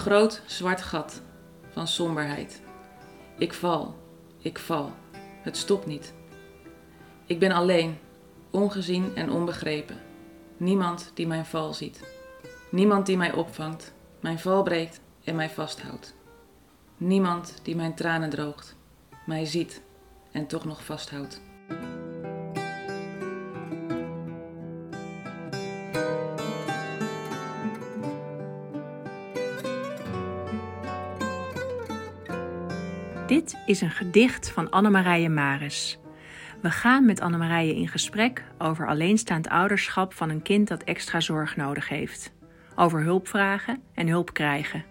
[0.00, 1.22] groot zwart gat
[1.70, 2.62] van somberheid.
[3.38, 3.94] Ik val,
[4.38, 4.92] ik val.
[5.42, 6.14] Het stopt niet.
[7.26, 7.98] Ik ben alleen,
[8.50, 9.98] ongezien en onbegrepen.
[10.56, 12.00] Niemand die mijn val ziet.
[12.70, 16.14] Niemand die mij opvangt, mijn val breekt en mij vasthoudt.
[16.96, 18.76] Niemand die mijn tranen droogt,
[19.26, 19.82] mij ziet
[20.32, 21.40] en toch nog vasthoudt.
[33.70, 35.98] Is een gedicht van Annemarije Maris.
[36.62, 41.56] We gaan met Annemarije in gesprek over alleenstaand ouderschap van een kind dat extra zorg
[41.56, 42.32] nodig heeft.
[42.76, 44.84] Over hulp vragen en hulp krijgen.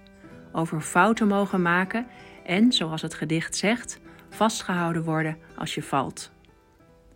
[0.51, 2.07] Over fouten mogen maken
[2.45, 6.31] en, zoals het gedicht zegt, vastgehouden worden als je valt.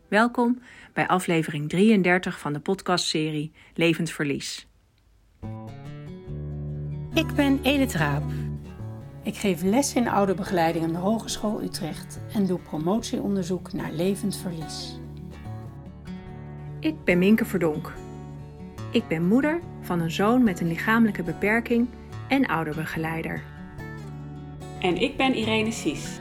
[0.08, 0.61] Welkom
[0.94, 4.67] bij aflevering 33 van de podcastserie Levend Verlies.
[7.14, 8.42] Ik ben Edith Raap.
[9.23, 14.99] Ik geef les in ouderbegeleiding aan de Hogeschool Utrecht en doe promotieonderzoek naar levend verlies.
[16.80, 17.93] Ik ben Minke Verdonk.
[18.91, 21.88] Ik ben moeder van een zoon met een lichamelijke beperking
[22.27, 23.43] en ouderbegeleider.
[24.80, 26.19] En ik ben Irene Sies.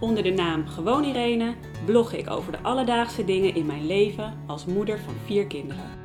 [0.00, 4.64] Onder de naam Gewoon Irene blog ik over de alledaagse dingen in mijn leven als
[4.64, 6.00] moeder van vier kinderen.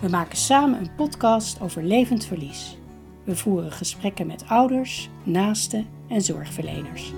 [0.00, 2.80] We maken samen een podcast over levend verlies.
[3.24, 7.12] We voeren gesprekken met ouders, naasten en zorgverleners.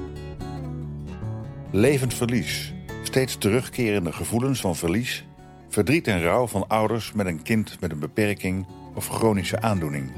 [1.71, 2.73] Levend verlies.
[3.03, 5.25] Steeds terugkerende gevoelens van verlies,
[5.69, 10.13] verdriet en rouw van ouders met een kind met een beperking of chronische aandoening.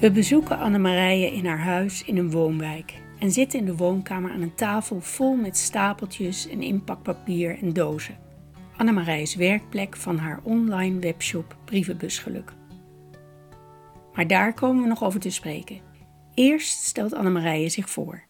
[0.00, 4.42] We bezoeken Annemarije in haar huis in een woonwijk en zitten in de woonkamer aan
[4.42, 8.27] een tafel vol met stapeltjes en inpakpapier en dozen.
[8.78, 12.52] Annemarij's werkplek van haar online webshop Brievenbusgeluk.
[14.12, 15.80] Maar daar komen we nog over te spreken.
[16.34, 18.24] Eerst stelt Annemarije zich voor.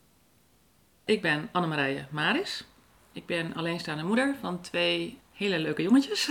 [1.04, 2.64] Ik ben Annemarije Maris.
[3.12, 6.28] Ik ben alleenstaande moeder van twee hele leuke jongetjes.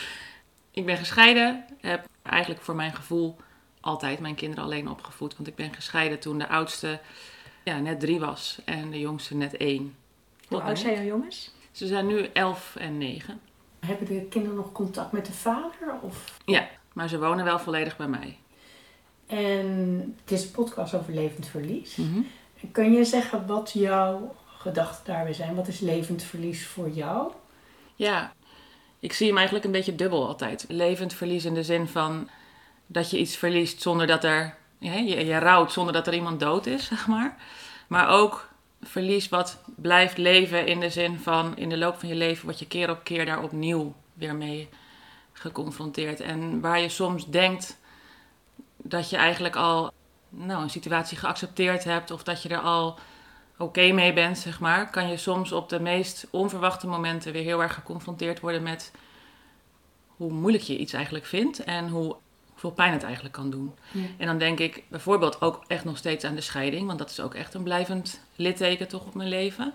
[0.70, 3.36] ik ben gescheiden, heb eigenlijk voor mijn gevoel
[3.80, 5.36] altijd mijn kinderen alleen opgevoed.
[5.36, 7.00] Want ik ben gescheiden toen de oudste
[7.64, 9.96] ja, net drie was en de jongste net één.
[10.48, 11.54] Hoe oud zijn jouw jongens?
[11.76, 13.40] Ze zijn nu elf en negen.
[13.80, 15.94] Hebben de kinderen nog contact met de vader?
[16.00, 16.38] Of?
[16.44, 18.38] Ja, maar ze wonen wel volledig bij mij.
[19.26, 21.96] En het is een podcast over levend verlies.
[21.96, 22.20] Mhm.
[22.72, 25.54] Kun je zeggen wat jouw gedachten daarbij zijn?
[25.54, 27.32] Wat is levend verlies voor jou?
[27.94, 28.32] Ja,
[29.00, 30.64] ik zie hem eigenlijk een beetje dubbel altijd.
[30.68, 32.28] Levend verlies in de zin van
[32.86, 34.56] dat je iets verliest zonder dat er...
[34.78, 37.36] Je, je rouwt zonder dat er iemand dood is, zeg maar.
[37.86, 38.48] Maar ook
[38.86, 41.56] verlies wat blijft leven in de zin van...
[41.56, 44.68] in de loop van je leven word je keer op keer daar opnieuw weer mee
[45.32, 46.20] geconfronteerd.
[46.20, 47.78] En waar je soms denkt
[48.76, 49.92] dat je eigenlijk al
[50.28, 52.10] nou, een situatie geaccepteerd hebt...
[52.10, 52.98] of dat je er al
[53.58, 54.90] oké mee bent, zeg maar...
[54.90, 58.92] kan je soms op de meest onverwachte momenten weer heel erg geconfronteerd worden met...
[60.06, 62.16] hoe moeilijk je iets eigenlijk vindt en hoe
[62.56, 63.74] hoeveel pijn het eigenlijk kan doen.
[63.92, 64.06] Ja.
[64.16, 67.20] En dan denk ik bijvoorbeeld ook echt nog steeds aan de scheiding, want dat is
[67.20, 69.74] ook echt een blijvend litteken toch op mijn leven.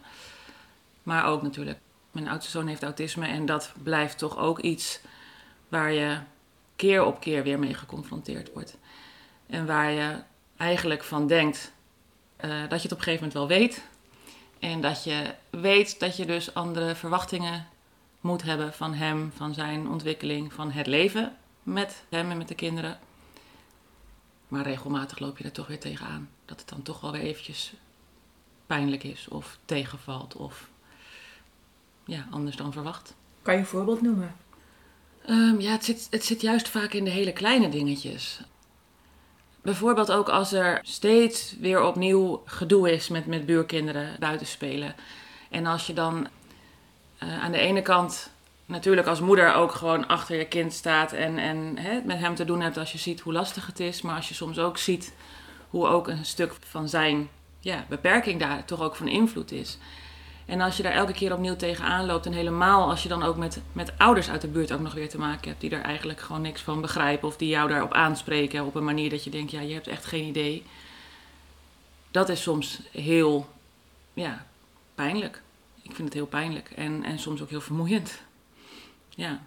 [1.03, 1.79] Maar ook natuurlijk,
[2.11, 4.99] mijn oudste zoon heeft autisme en dat blijft toch ook iets
[5.67, 6.17] waar je
[6.75, 8.77] keer op keer weer mee geconfronteerd wordt.
[9.47, 10.15] En waar je
[10.57, 11.71] eigenlijk van denkt
[12.35, 13.83] eh, dat je het op een gegeven moment wel weet.
[14.59, 17.67] En dat je weet dat je dus andere verwachtingen
[18.21, 22.55] moet hebben van hem, van zijn ontwikkeling, van het leven met hem en met de
[22.55, 22.99] kinderen.
[24.47, 26.29] Maar regelmatig loop je er toch weer tegenaan.
[26.45, 27.73] Dat het dan toch wel weer eventjes
[28.65, 30.69] pijnlijk is of tegenvalt of
[32.05, 33.15] ja, anders dan verwacht.
[33.41, 34.35] Kan je een voorbeeld noemen?
[35.25, 38.41] Ehm, ja, het zit, het zit juist vaak in de hele kleine dingetjes.
[39.61, 44.95] Bijvoorbeeld ook als er steeds weer opnieuw gedoe is met, met buurkinderen buiten spelen.
[45.49, 46.27] En als je dan
[47.17, 48.31] eh, aan de ene kant
[48.65, 52.45] natuurlijk als moeder ook gewoon achter je kind staat en, en hè, met hem te
[52.45, 54.01] doen hebt als je ziet hoe lastig het is.
[54.01, 55.13] Maar als je soms ook ziet
[55.69, 57.29] hoe ook een stuk van zijn
[57.59, 59.77] ja, beperking daar toch ook van invloed is.
[60.45, 63.37] En als je daar elke keer opnieuw tegenaan loopt en helemaal als je dan ook
[63.37, 66.19] met, met ouders uit de buurt ook nog weer te maken hebt die er eigenlijk
[66.19, 69.51] gewoon niks van begrijpen of die jou daarop aanspreken op een manier dat je denkt,
[69.51, 70.63] ja, je hebt echt geen idee.
[72.11, 73.49] Dat is soms heel,
[74.13, 74.45] ja,
[74.95, 75.41] pijnlijk.
[75.81, 78.21] Ik vind het heel pijnlijk en, en soms ook heel vermoeiend.
[79.15, 79.39] Ja.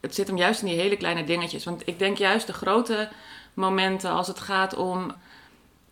[0.00, 1.64] Het zit hem juist in die hele kleine dingetjes.
[1.64, 3.08] Want ik denk juist de grote
[3.54, 5.12] momenten als het gaat om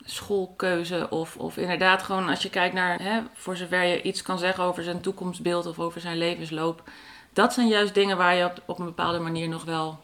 [0.04, 4.38] schoolkeuze of, of inderdaad gewoon als je kijkt naar, hè, voor zover je iets kan
[4.38, 6.82] zeggen over zijn toekomstbeeld of over zijn levensloop,
[7.32, 10.00] dat zijn juist dingen waar je op, een bepaalde manier nog wel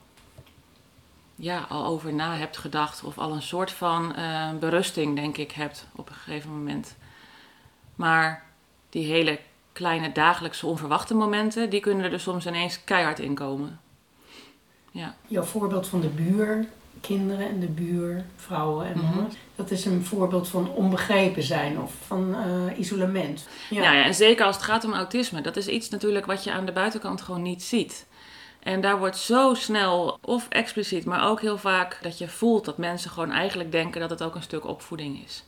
[1.34, 3.04] ja, al over na hebt gedacht.
[3.04, 6.96] Of al een soort van eh, berusting, denk ik, hebt op een gegeven moment.
[7.94, 8.44] Maar
[8.90, 9.38] die hele
[9.74, 13.80] kleine dagelijkse onverwachte momenten, die kunnen er dus soms ineens keihard in komen.
[14.90, 15.14] Ja.
[15.26, 20.70] Jouw voorbeeld van de buurkinderen en de buurvrouwen en mannen, dat is een voorbeeld van
[20.70, 23.48] onbegrepen zijn of van eh, isolement.
[23.70, 23.82] Ja.
[23.82, 25.40] ja, en zeker als het gaat om autisme.
[25.40, 28.06] Dat is iets natuurlijk wat je aan de buitenkant gewoon niet ziet.
[28.64, 32.78] En daar wordt zo snel, of expliciet, maar ook heel vaak dat je voelt dat
[32.78, 35.44] mensen gewoon eigenlijk denken dat het ook een stuk opvoeding is.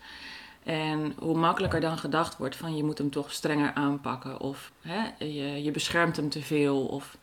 [0.66, 5.24] En hoe makkelijker dan gedacht wordt van je moet hem toch strenger aanpakken of hè,
[5.24, 7.18] je, je beschermt hem te veel of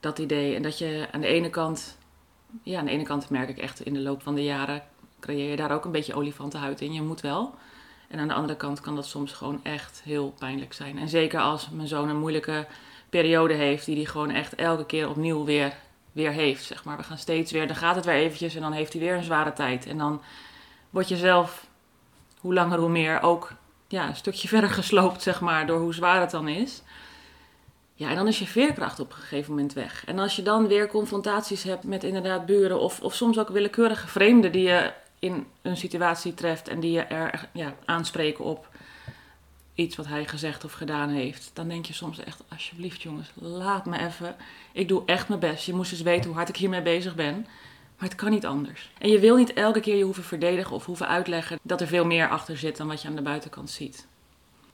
[0.00, 0.54] dat idee.
[0.54, 1.98] En dat je aan de ene kant,
[2.62, 4.82] ja aan de ene kant merk ik echt in de loop van de jaren
[5.20, 6.92] creëer je daar ook een beetje olifantenhuid in.
[6.92, 7.54] Je moet wel.
[8.08, 10.98] En aan de andere kant kan dat soms gewoon echt heel pijnlijk zijn.
[10.98, 12.66] En zeker als mijn zoon een moeilijke
[13.08, 15.76] periode heeft, die hij gewoon echt elke keer opnieuw weer,
[16.12, 16.64] weer heeft.
[16.64, 16.96] Zeg maar.
[16.96, 19.22] We gaan steeds weer, dan gaat het weer eventjes en dan heeft hij weer een
[19.22, 19.86] zware tijd.
[19.86, 20.22] En dan
[20.90, 21.67] word je zelf,
[22.48, 23.52] hoe langer hoe meer, ook
[23.88, 26.82] ja, een stukje verder gesloopt, zeg maar, door hoe zwaar het dan is.
[27.94, 30.04] Ja, en dan is je veerkracht op een gegeven moment weg.
[30.06, 34.08] En als je dan weer confrontaties hebt met inderdaad buren of, of soms ook willekeurige
[34.08, 38.68] vreemden die je in een situatie treft en die je er ja, aanspreken op
[39.74, 43.86] iets wat hij gezegd of gedaan heeft, dan denk je soms echt, alsjeblieft jongens, laat
[43.86, 44.36] me even.
[44.72, 45.66] Ik doe echt mijn best.
[45.66, 47.46] Je moest eens weten hoe hard ik hiermee bezig ben.
[47.98, 48.90] Maar het kan niet anders.
[48.98, 52.04] En je wil niet elke keer je hoeven verdedigen of hoeven uitleggen dat er veel
[52.04, 54.06] meer achter zit dan wat je aan de buitenkant ziet.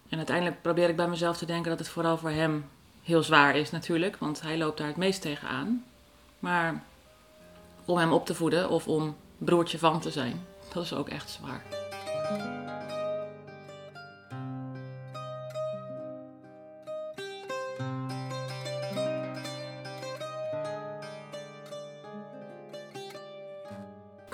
[0.08, 2.64] En uiteindelijk probeer ik bij mezelf te denken dat het vooral voor hem
[3.02, 5.84] heel zwaar is natuurlijk, want hij loopt daar het meest tegenaan.
[6.38, 6.82] Maar
[7.84, 11.30] om hem op te voeden of om broertje van te zijn, dat is ook echt
[11.30, 11.62] zwaar.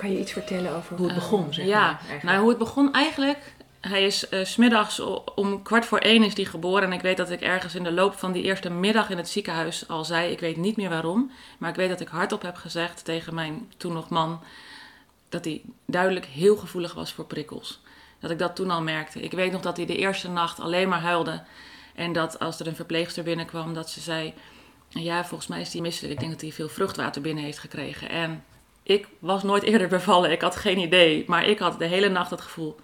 [0.01, 1.53] Kan je iets vertellen over hoe het begon?
[1.53, 3.53] Zeg ja, nou hoe het begon eigenlijk.
[3.81, 4.99] Hij is uh, smiddags
[5.35, 6.83] om kwart voor één is hij geboren.
[6.83, 9.29] En ik weet dat ik ergens in de loop van die eerste middag in het
[9.29, 10.31] ziekenhuis al zei.
[10.31, 11.31] Ik weet niet meer waarom.
[11.57, 14.41] Maar ik weet dat ik hardop heb gezegd tegen mijn toen nog man.
[15.29, 17.81] Dat hij duidelijk heel gevoelig was voor prikkels.
[18.19, 19.21] Dat ik dat toen al merkte.
[19.21, 21.43] Ik weet nog dat hij de eerste nacht alleen maar huilde.
[21.95, 24.33] En dat als er een verpleegster binnenkwam, dat ze zei:
[24.89, 26.13] Ja, volgens mij is hij misselijk.
[26.13, 28.09] Ik denk dat hij veel vruchtwater binnen heeft gekregen.
[28.09, 28.43] En
[28.91, 31.23] ik was nooit eerder bevallen, ik had geen idee.
[31.27, 32.75] Maar ik had de hele nacht het gevoel: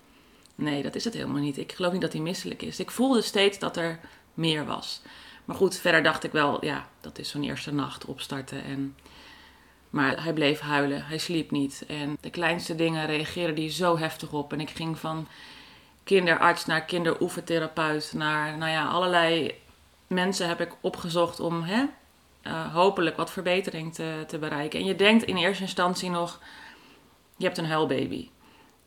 [0.56, 1.58] nee, dat is het helemaal niet.
[1.58, 2.80] Ik geloof niet dat hij misselijk is.
[2.80, 4.00] Ik voelde steeds dat er
[4.34, 5.02] meer was.
[5.46, 8.64] Maar goed, verder dacht ik wel: ja, dat is zo'n eerste nacht opstarten.
[8.64, 8.96] En...
[9.90, 11.84] Maar hij bleef huilen, hij sliep niet.
[11.88, 14.54] En de kleinste dingen reageerde hij zo heftig op.
[14.54, 15.28] En ik ging van
[16.04, 19.56] kinderarts naar kinderoefentherapeut, naar nou ja, allerlei
[20.08, 21.86] mensen heb ik opgezocht om hè,
[22.48, 24.80] uh, hopelijk wat verbetering te, te bereiken.
[24.80, 26.40] En je denkt in eerste instantie nog,
[27.38, 28.30] je hebt een huilbaby.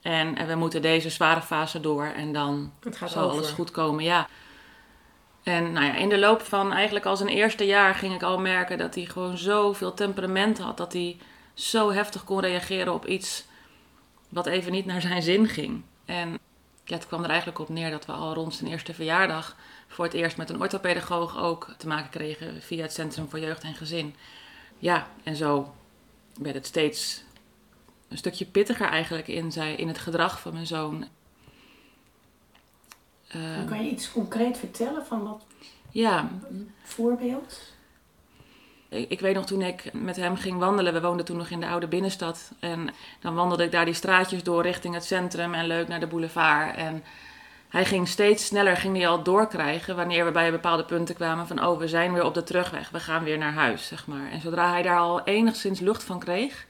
[0.03, 2.73] En, en we moeten deze zware fase door en dan
[3.05, 4.05] zal alles goed komen.
[4.05, 4.29] Ja.
[5.43, 8.39] En nou ja, in de loop van eigenlijk al zijn eerste jaar ging ik al
[8.39, 10.77] merken dat hij gewoon zoveel temperament had.
[10.77, 11.19] Dat hij
[11.55, 13.45] zo heftig kon reageren op iets
[14.29, 15.83] wat even niet naar zijn zin ging.
[16.05, 16.39] En
[16.85, 19.57] ja, het kwam er eigenlijk op neer dat we al rond zijn eerste verjaardag
[20.01, 23.63] voor het eerst met een orthopedagoog ook te maken kregen via het Centrum voor Jeugd
[23.63, 24.15] en Gezin.
[24.79, 25.75] Ja, en zo
[26.39, 27.25] werd het steeds
[28.09, 31.05] een stukje pittiger eigenlijk in, zij, in het gedrag van mijn zoon.
[33.37, 35.47] Uh, kan je iets concreet vertellen van wat?
[35.91, 36.31] Ja.
[36.51, 37.61] Een voorbeeld?
[38.89, 41.61] Ik, ik weet nog toen ik met hem ging wandelen, we woonden toen nog in
[41.61, 42.53] de oude binnenstad.
[42.61, 42.91] En
[43.21, 46.77] dan wandelde ik daar die straatjes door richting het centrum en leuk naar de boulevard.
[46.77, 47.03] En
[47.71, 51.67] hij ging steeds sneller, ging hij al doorkrijgen wanneer we bij bepaalde punten kwamen van
[51.67, 54.31] oh, we zijn weer op de terugweg, we gaan weer naar huis, zeg maar.
[54.31, 56.67] En zodra hij daar al enigszins lucht van kreeg,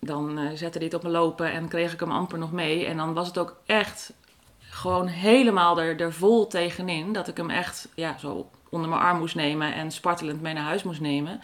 [0.00, 2.86] dan uh, zette hij het op me lopen en kreeg ik hem amper nog mee.
[2.86, 4.12] En dan was het ook echt
[4.60, 9.18] gewoon helemaal er, er vol tegenin, dat ik hem echt ja, zo onder mijn arm
[9.18, 11.40] moest nemen en spartelend mee naar huis moest nemen.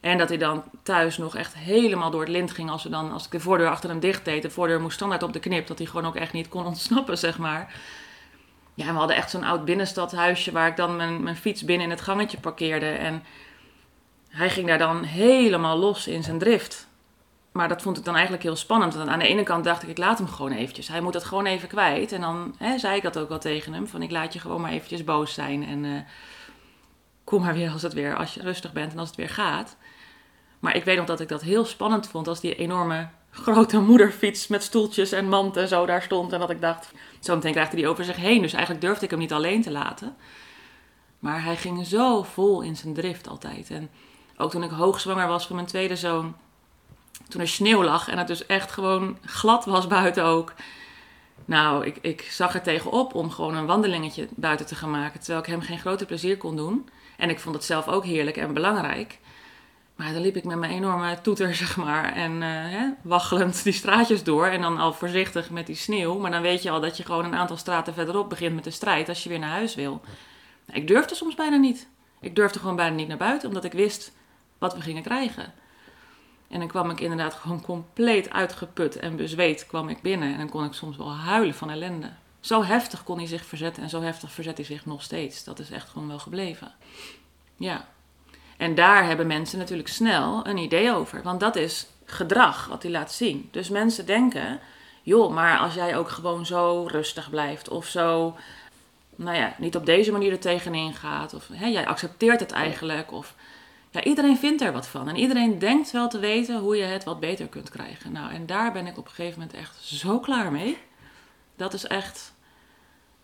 [0.00, 3.12] En dat hij dan thuis nog echt helemaal door het lint ging als, we dan,
[3.12, 4.42] als ik de voordeur achter hem dicht deed.
[4.42, 7.18] De voordeur moest standaard op de knip, dat hij gewoon ook echt niet kon ontsnappen,
[7.18, 7.74] zeg maar.
[8.74, 11.92] Ja, we hadden echt zo'n oud binnenstadhuisje waar ik dan mijn, mijn fiets binnen in
[11.92, 12.90] het gangetje parkeerde.
[12.90, 13.22] En
[14.28, 16.88] hij ging daar dan helemaal los in zijn drift.
[17.52, 18.94] Maar dat vond ik dan eigenlijk heel spannend.
[18.94, 20.88] Want aan de ene kant dacht ik, ik laat hem gewoon eventjes.
[20.88, 22.12] Hij moet het gewoon even kwijt.
[22.12, 23.88] En dan hè, zei ik dat ook wel tegen hem.
[23.88, 25.66] Van ik laat je gewoon maar eventjes boos zijn.
[25.66, 26.00] En uh,
[27.28, 29.76] kom maar weer als het weer, als je rustig bent en als het weer gaat.
[30.58, 34.46] Maar ik weet nog dat ik dat heel spannend vond als die enorme grote moederfiets
[34.46, 36.32] met stoeltjes en mand en zo daar stond.
[36.32, 38.42] En dat ik dacht, zo meteen krijgt hij die over zich heen.
[38.42, 40.16] Dus eigenlijk durfde ik hem niet alleen te laten.
[41.18, 43.70] Maar hij ging zo vol in zijn drift altijd.
[43.70, 43.90] En
[44.36, 46.36] ook toen ik hoogzwanger was van mijn tweede zoon,
[47.28, 50.54] toen er sneeuw lag en het dus echt gewoon glad was buiten ook.
[51.44, 55.40] Nou, ik, ik zag er tegenop om gewoon een wandelingetje buiten te gaan maken, terwijl
[55.40, 56.88] ik hem geen grote plezier kon doen.
[57.18, 59.18] En ik vond het zelf ook heerlijk en belangrijk.
[59.96, 63.72] Maar dan liep ik met mijn enorme toeter, zeg maar, en uh, hè, waggelend die
[63.72, 64.46] straatjes door.
[64.46, 66.18] En dan al voorzichtig met die sneeuw.
[66.18, 68.70] Maar dan weet je al dat je gewoon een aantal straten verderop begint met de
[68.70, 70.00] strijd als je weer naar huis wil.
[70.72, 71.88] Ik durfde soms bijna niet.
[72.20, 74.12] Ik durfde gewoon bijna niet naar buiten, omdat ik wist
[74.58, 75.52] wat we gingen krijgen.
[76.48, 80.32] En dan kwam ik inderdaad gewoon compleet uitgeput en bezweet kwam ik binnen.
[80.32, 82.10] En dan kon ik soms wel huilen van ellende.
[82.40, 85.44] Zo heftig kon hij zich verzetten en zo heftig verzet hij zich nog steeds.
[85.44, 86.72] Dat is echt gewoon wel gebleven.
[87.56, 87.88] Ja.
[88.56, 91.22] En daar hebben mensen natuurlijk snel een idee over.
[91.22, 93.48] Want dat is gedrag wat hij laat zien.
[93.50, 94.60] Dus mensen denken,
[95.02, 98.36] joh, maar als jij ook gewoon zo rustig blijft of zo,
[99.16, 101.34] nou ja, niet op deze manier er tegenin gaat.
[101.34, 103.12] Of hè, jij accepteert het eigenlijk.
[103.12, 103.34] Of
[103.90, 105.08] ja, iedereen vindt er wat van.
[105.08, 108.12] En iedereen denkt wel te weten hoe je het wat beter kunt krijgen.
[108.12, 110.78] Nou, en daar ben ik op een gegeven moment echt zo klaar mee.
[111.58, 112.34] Dat is echt.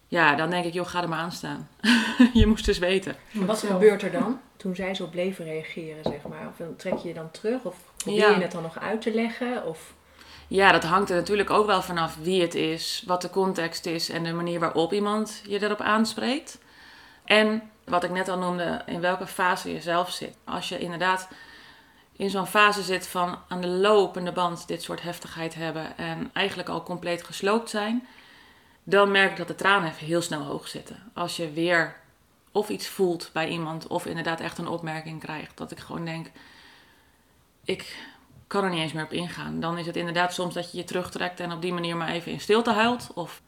[0.09, 1.69] Ja, dan denk ik, joh, ga er maar aan staan.
[2.33, 3.17] je moest dus weten.
[3.33, 6.49] Wat gebeurt er dan toen zij zo bleven reageren, zeg maar?
[6.49, 7.65] Of trek je je dan terug?
[7.65, 9.67] Of probeer je het dan nog uit te leggen?
[9.67, 9.95] Of...
[10.49, 14.09] Ja, dat hangt er natuurlijk ook wel vanaf wie het is, wat de context is
[14.09, 16.59] en de manier waarop iemand je erop aanspreekt.
[17.25, 20.37] En wat ik net al noemde, in welke fase je zelf zit.
[20.45, 21.29] Als je inderdaad
[22.17, 26.69] in zo'n fase zit van aan de lopende band dit soort heftigheid hebben en eigenlijk
[26.69, 28.07] al compleet gesloopt zijn,
[28.85, 31.11] dan merk ik dat de tranen even heel snel hoog zitten.
[31.13, 31.97] Als je weer
[32.53, 36.31] of iets voelt bij iemand of inderdaad echt een opmerking krijgt, dat ik gewoon denk,
[37.65, 37.97] ik
[38.47, 39.61] kan er niet eens meer op ingaan.
[39.61, 42.33] Dan is het inderdaad soms dat je je terugtrekt en op die manier maar even
[42.33, 43.11] in stilte huilt.
[43.15, 43.43] Of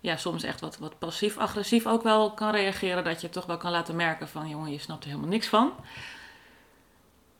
[0.00, 3.04] ja, soms echt wat, wat passief-agressief ook wel kan reageren.
[3.04, 5.72] Dat je toch wel kan laten merken van, jongen, je snapt er helemaal niks van.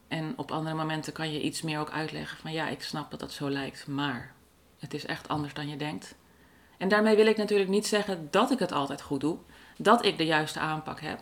[0.08, 3.20] En op andere momenten kan je iets meer ook uitleggen van, ja, ik snap dat
[3.20, 4.32] dat zo lijkt, maar
[4.78, 6.14] het is echt anders dan je denkt.
[6.78, 9.38] En daarmee wil ik natuurlijk niet zeggen dat ik het altijd goed doe,
[9.76, 11.20] dat ik de juiste aanpak heb.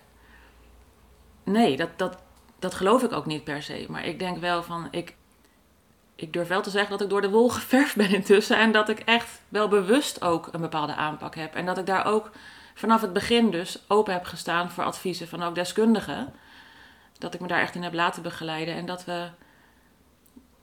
[1.45, 2.19] Nee, dat, dat,
[2.59, 3.87] dat geloof ik ook niet per se.
[3.89, 5.15] Maar ik denk wel van, ik,
[6.15, 8.59] ik durf wel te zeggen dat ik door de wol geverfd ben intussen.
[8.59, 11.55] En dat ik echt wel bewust ook een bepaalde aanpak heb.
[11.55, 12.31] En dat ik daar ook
[12.75, 16.33] vanaf het begin dus open heb gestaan voor adviezen van ook deskundigen.
[17.19, 18.75] Dat ik me daar echt in heb laten begeleiden.
[18.75, 19.29] En dat, we,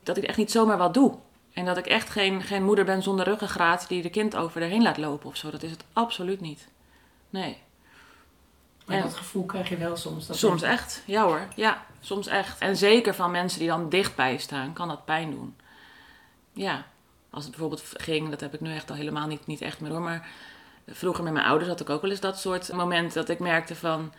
[0.03, 1.17] dat ik echt niet zomaar wat doe.
[1.59, 4.81] En dat ik echt geen, geen moeder ben zonder ruggengraat die de kind over erheen
[4.81, 5.51] laat lopen of zo.
[5.51, 6.67] Dat is het absoluut niet.
[7.29, 7.57] Nee.
[8.85, 10.27] Maar dat gevoel krijg je wel soms.
[10.27, 11.47] Dat soms echt, ja hoor.
[11.55, 12.59] Ja, soms echt.
[12.59, 15.55] En zeker van mensen die dan dichtbij staan, kan dat pijn doen.
[16.53, 16.85] Ja,
[17.29, 19.91] als het bijvoorbeeld ging, dat heb ik nu echt al helemaal niet, niet echt meer
[19.91, 20.01] hoor.
[20.01, 20.27] Maar
[20.87, 23.75] vroeger met mijn ouders had ik ook wel eens dat soort momenten dat ik merkte
[23.75, 24.13] van...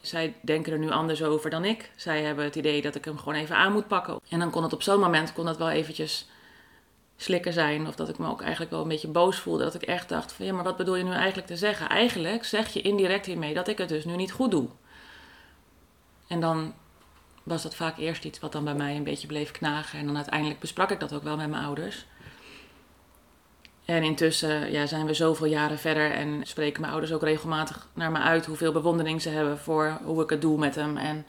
[0.00, 1.90] Zij denken er nu anders over dan ik.
[1.96, 4.20] Zij hebben het idee dat ik hem gewoon even aan moet pakken.
[4.28, 6.26] En dan kon het op zo'n moment kon dat wel eventjes
[7.16, 7.86] slikken zijn.
[7.86, 9.64] Of dat ik me ook eigenlijk wel een beetje boos voelde.
[9.64, 11.88] Dat ik echt dacht van ja, maar wat bedoel je nu eigenlijk te zeggen?
[11.88, 14.68] Eigenlijk zeg je indirect hiermee dat ik het dus nu niet goed doe.
[16.26, 16.74] En dan
[17.42, 19.98] was dat vaak eerst iets wat dan bij mij een beetje bleef knagen.
[19.98, 22.06] En dan uiteindelijk besprak ik dat ook wel met mijn ouders.
[23.84, 28.10] En intussen ja, zijn we zoveel jaren verder en spreken mijn ouders ook regelmatig naar
[28.10, 30.96] me uit hoeveel bewondering ze hebben voor hoe ik het doe met hem.
[30.96, 31.26] En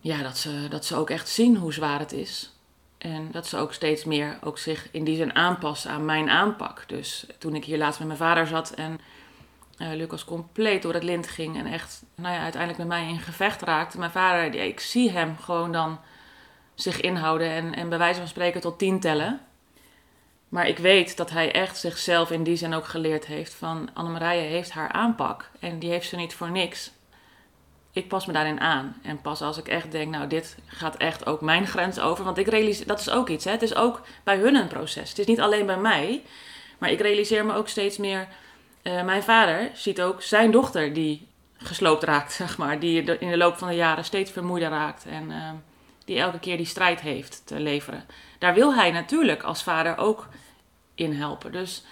[0.00, 2.51] ja, dat ze, dat ze ook echt zien hoe zwaar het is.
[3.02, 6.84] En dat ze ook steeds meer ook zich in die zin aanpassen aan mijn aanpak.
[6.86, 9.00] Dus toen ik hier laatst met mijn vader zat en
[9.78, 13.18] uh, Lucas compleet door het lint ging en echt nou ja, uiteindelijk met mij in
[13.18, 13.98] gevecht raakte.
[13.98, 16.00] Mijn vader, ik zie hem gewoon dan
[16.74, 19.40] zich inhouden en, en bij wijze van spreken tot tien tellen.
[20.48, 24.48] Maar ik weet dat hij echt zichzelf in die zin ook geleerd heeft van Annemarije
[24.48, 26.90] heeft haar aanpak en die heeft ze niet voor niks
[27.92, 28.96] ik pas me daarin aan.
[29.02, 32.24] En pas als ik echt denk, nou, dit gaat echt ook mijn grens over.
[32.24, 33.44] Want ik realiseer, dat is ook iets.
[33.44, 33.50] Hè?
[33.50, 35.08] Het is ook bij hun een proces.
[35.08, 36.22] Het is niet alleen bij mij.
[36.78, 38.28] Maar ik realiseer me ook steeds meer.
[38.82, 42.80] Uh, mijn vader ziet ook zijn dochter die gesloopt raakt, zeg maar.
[42.80, 45.06] Die in de loop van de jaren steeds vermoeider raakt.
[45.06, 45.50] En uh,
[46.04, 48.04] die elke keer die strijd heeft te leveren.
[48.38, 50.28] Daar wil hij natuurlijk als vader ook
[50.94, 51.52] in helpen.
[51.52, 51.84] Dus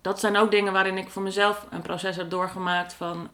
[0.00, 3.30] dat zijn ook dingen waarin ik voor mezelf een proces heb doorgemaakt van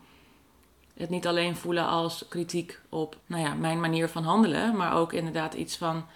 [0.99, 5.13] het niet alleen voelen als kritiek op nou ja, mijn manier van handelen, maar ook
[5.13, 6.07] inderdaad iets van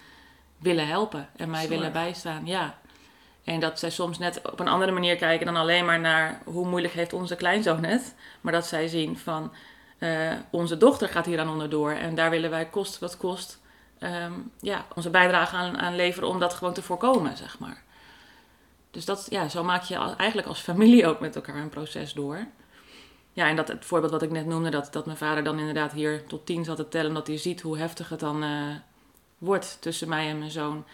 [0.57, 2.45] willen helpen en mij willen bijstaan.
[2.45, 2.77] Ja.
[3.43, 6.67] En dat zij soms net op een andere manier kijken dan alleen maar naar hoe
[6.67, 8.15] moeilijk heeft onze kleinzoon het.
[8.41, 9.53] Maar dat zij zien van
[9.99, 13.59] uh, onze dochter gaat hier aan onderdoor en daar willen wij kost wat kost
[13.99, 17.83] um, ja, onze bijdrage aan, aan leveren om dat gewoon te voorkomen, zeg maar.
[18.91, 22.47] Dus dat, ja, zo maak je eigenlijk als familie ook met elkaar een proces door.
[23.33, 25.91] Ja, en dat het voorbeeld wat ik net noemde, dat, dat mijn vader dan inderdaad
[25.91, 28.75] hier tot tien zat te tellen, dat hij ziet hoe heftig het dan uh,
[29.37, 30.85] wordt tussen mij en mijn zoon.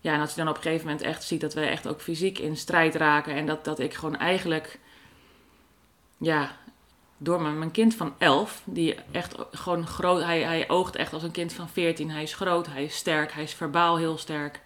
[0.00, 2.00] Ja, en als hij dan op een gegeven moment echt ziet dat we echt ook
[2.00, 4.78] fysiek in strijd raken en dat, dat ik gewoon eigenlijk,
[6.18, 6.56] ja,
[7.16, 11.22] door mijn, mijn kind van elf, die echt gewoon groot, hij, hij oogt echt als
[11.22, 12.10] een kind van veertien.
[12.10, 14.60] Hij is groot, hij is sterk, hij is verbaal heel sterk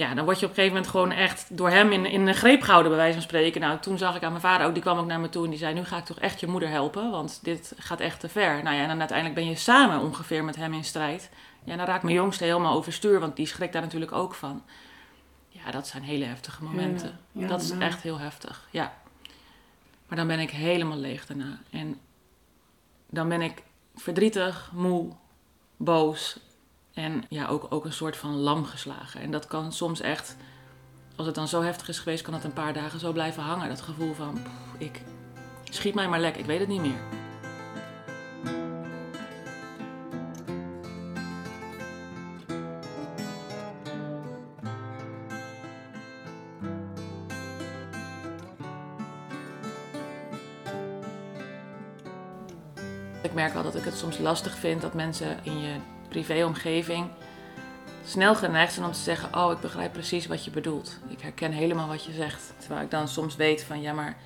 [0.00, 2.34] ja, dan word je op een gegeven moment gewoon echt door hem in, in een
[2.34, 3.60] greep gehouden, bij wijze van spreken.
[3.60, 5.50] Nou, toen zag ik aan mijn vader ook, die kwam ook naar me toe en
[5.50, 8.28] die zei: Nu ga ik toch echt je moeder helpen, want dit gaat echt te
[8.28, 8.62] ver.
[8.62, 11.30] Nou ja, en dan uiteindelijk ben je samen ongeveer met hem in strijd.
[11.64, 14.62] Ja, dan raakt mijn jongste helemaal overstuur, want die schrikt daar natuurlijk ook van.
[15.48, 17.18] Ja, dat zijn hele heftige momenten.
[17.32, 18.94] dat is echt heel heftig, ja.
[20.06, 21.58] Maar dan ben ik helemaal leeg daarna.
[21.70, 22.00] En
[23.10, 23.62] dan ben ik
[23.94, 25.12] verdrietig, moe,
[25.76, 26.38] boos,
[26.94, 29.20] en ja, ook, ook een soort van lam geslagen.
[29.20, 30.36] En dat kan soms echt,
[31.16, 33.68] als het dan zo heftig is geweest, kan het een paar dagen zo blijven hangen.
[33.68, 34.38] Dat gevoel van,
[34.78, 35.02] ik
[35.64, 37.00] schiet mij maar lek, ik weet het niet meer.
[53.22, 55.76] Ik merk wel dat ik het soms lastig vind dat mensen in je
[56.10, 57.08] privéomgeving
[58.04, 60.98] snel geneigd zijn om te zeggen: Oh, ik begrijp precies wat je bedoelt.
[61.08, 62.52] Ik herken helemaal wat je zegt.
[62.58, 64.16] Terwijl ik dan soms weet van ja, maar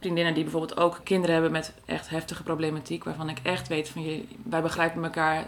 [0.00, 4.02] vriendinnen die bijvoorbeeld ook kinderen hebben met echt heftige problematiek, waarvan ik echt weet van
[4.02, 5.44] je, wij begrijpen elkaar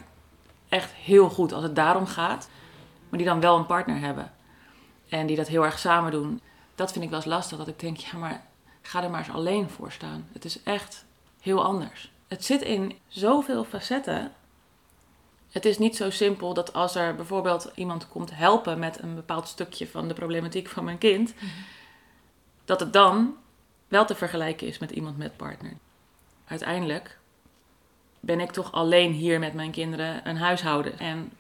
[0.68, 2.49] echt heel goed als het daarom gaat,
[3.09, 4.33] maar die dan wel een partner hebben
[5.09, 6.40] en die dat heel erg samen doen.
[6.75, 8.42] Dat vind ik wel eens lastig, dat ik denk: ja, maar
[8.83, 10.28] ga er maar eens alleen voor staan.
[10.33, 11.04] Het is echt
[11.40, 12.12] heel anders.
[12.28, 14.33] Het zit in zoveel facetten
[15.59, 19.49] het is niet zo simpel dat als er bijvoorbeeld iemand komt helpen met een bepaald
[19.49, 21.47] stukje van de problematiek van mijn kind, mhm.
[22.65, 23.37] dat het dan
[23.88, 25.73] wel te vergelijken is met iemand met partner.
[26.45, 27.18] Uiteindelijk
[28.21, 31.33] ben ik toch alleen hier met mijn kinderen een huishouden en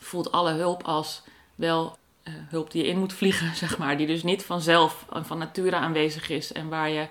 [0.00, 1.22] voelt alle hulp als
[1.54, 5.38] wel uh, hulp die je in moet vliegen, zeg maar, die dus niet vanzelf van
[5.38, 7.08] nature aanwezig is en waar je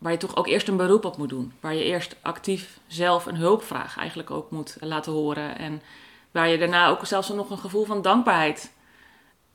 [0.00, 1.52] waar je toch ook eerst een beroep op moet doen.
[1.60, 5.58] Waar je eerst actief zelf een hulpvraag eigenlijk ook moet laten horen.
[5.58, 5.82] En
[6.30, 8.72] waar je daarna ook zelfs nog een gevoel van dankbaarheid.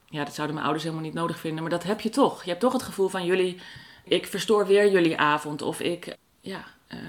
[0.05, 2.43] Ja, dat zouden mijn ouders helemaal niet nodig vinden, maar dat heb je toch.
[2.43, 3.59] Je hebt toch het gevoel van jullie,
[4.03, 5.61] ik verstoor weer jullie avond.
[5.61, 6.99] Of ik, ja, uh,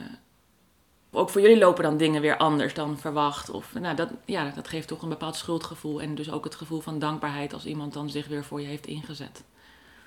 [1.13, 3.51] ook voor jullie lopen dan dingen weer anders dan verwacht.
[3.51, 6.03] Of, nou, dat, ja, dat geeft toch een bepaald schuldgevoel.
[6.03, 8.87] En dus ook het gevoel van dankbaarheid als iemand dan zich weer voor je heeft
[8.87, 9.43] ingezet.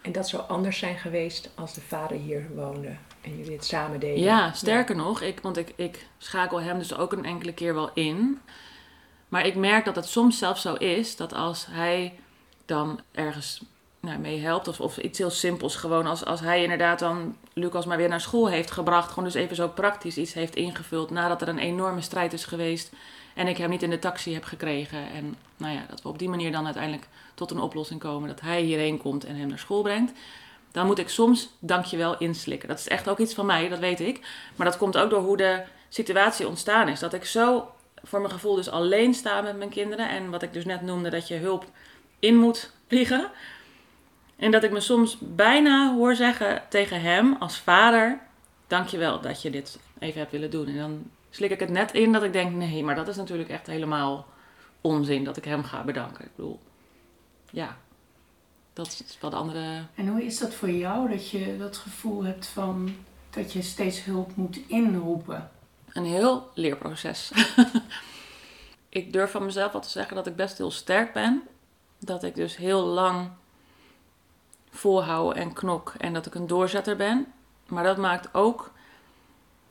[0.01, 2.95] En dat zou anders zijn geweest als de vader hier woonde
[3.29, 4.23] en jullie het samen deden.
[4.23, 7.89] Ja, sterker nog, ik, want ik, ik schakel hem dus ook een enkele keer wel
[7.93, 8.39] in.
[9.27, 12.19] Maar ik merk dat het soms zelfs zo is dat als hij
[12.65, 13.61] dan ergens
[13.99, 17.85] nou, mee helpt, of, of iets heel simpels, gewoon als, als hij inderdaad dan Lucas
[17.85, 21.41] maar weer naar school heeft gebracht, gewoon dus even zo praktisch iets heeft ingevuld nadat
[21.41, 22.91] er een enorme strijd is geweest
[23.33, 25.11] en ik hem niet in de taxi heb gekregen.
[25.11, 28.27] En nou ja, dat we op die manier dan uiteindelijk tot een oplossing komen.
[28.27, 30.11] Dat hij hierheen komt en hem naar school brengt.
[30.71, 32.67] Dan moet ik soms dankjewel inslikken.
[32.67, 34.19] Dat is echt ook iets van mij, dat weet ik.
[34.55, 36.99] Maar dat komt ook door hoe de situatie ontstaan is.
[36.99, 37.71] Dat ik zo
[38.03, 40.09] voor mijn gevoel dus alleen sta met mijn kinderen.
[40.09, 41.65] En wat ik dus net noemde, dat je hulp
[42.19, 43.31] in moet vliegen.
[44.35, 48.19] En dat ik me soms bijna hoor zeggen tegen hem als vader:
[48.67, 50.67] Dankjewel dat je dit even hebt willen doen.
[50.67, 53.49] En dan slik ik het net in dat ik denk: nee, maar dat is natuurlijk
[53.49, 54.27] echt helemaal
[54.81, 56.25] onzin dat ik hem ga bedanken.
[56.25, 56.59] Ik bedoel,
[57.51, 57.77] ja,
[58.79, 59.85] dat is wat andere.
[59.95, 62.95] En hoe is dat voor jou dat je dat gevoel hebt van
[63.29, 65.51] dat je steeds hulp moet inroepen?
[65.93, 67.31] Een heel leerproces.
[68.89, 71.43] ik durf van mezelf wel te zeggen dat ik best heel sterk ben.
[71.99, 73.29] Dat ik dus heel lang
[74.69, 77.33] volhoud en knok en dat ik een doorzetter ben.
[77.67, 78.71] Maar dat maakt ook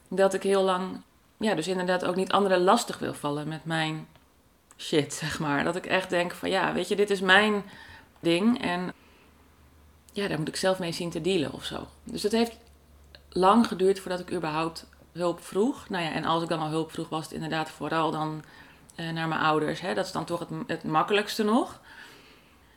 [0.09, 1.01] dat ik heel lang,
[1.37, 4.09] ja, dus inderdaad ook niet anderen lastig wil vallen met mijn
[4.77, 5.65] shit, zeg maar.
[5.65, 7.65] Dat ik echt denk van ja, weet je, dit is mijn
[8.21, 8.93] ding en
[10.13, 11.89] ja, daar moet ik zelf mee zien te dealen of zo.
[12.05, 12.57] Dus het heeft
[13.29, 15.89] lang geduurd voordat ik überhaupt hulp vroeg.
[15.89, 18.43] Nou ja, en als ik dan al hulp vroeg, was het inderdaad vooral dan
[18.95, 19.81] eh, naar mijn ouders.
[19.81, 19.95] Hè.
[19.95, 21.81] Dat is dan toch het, het makkelijkste nog.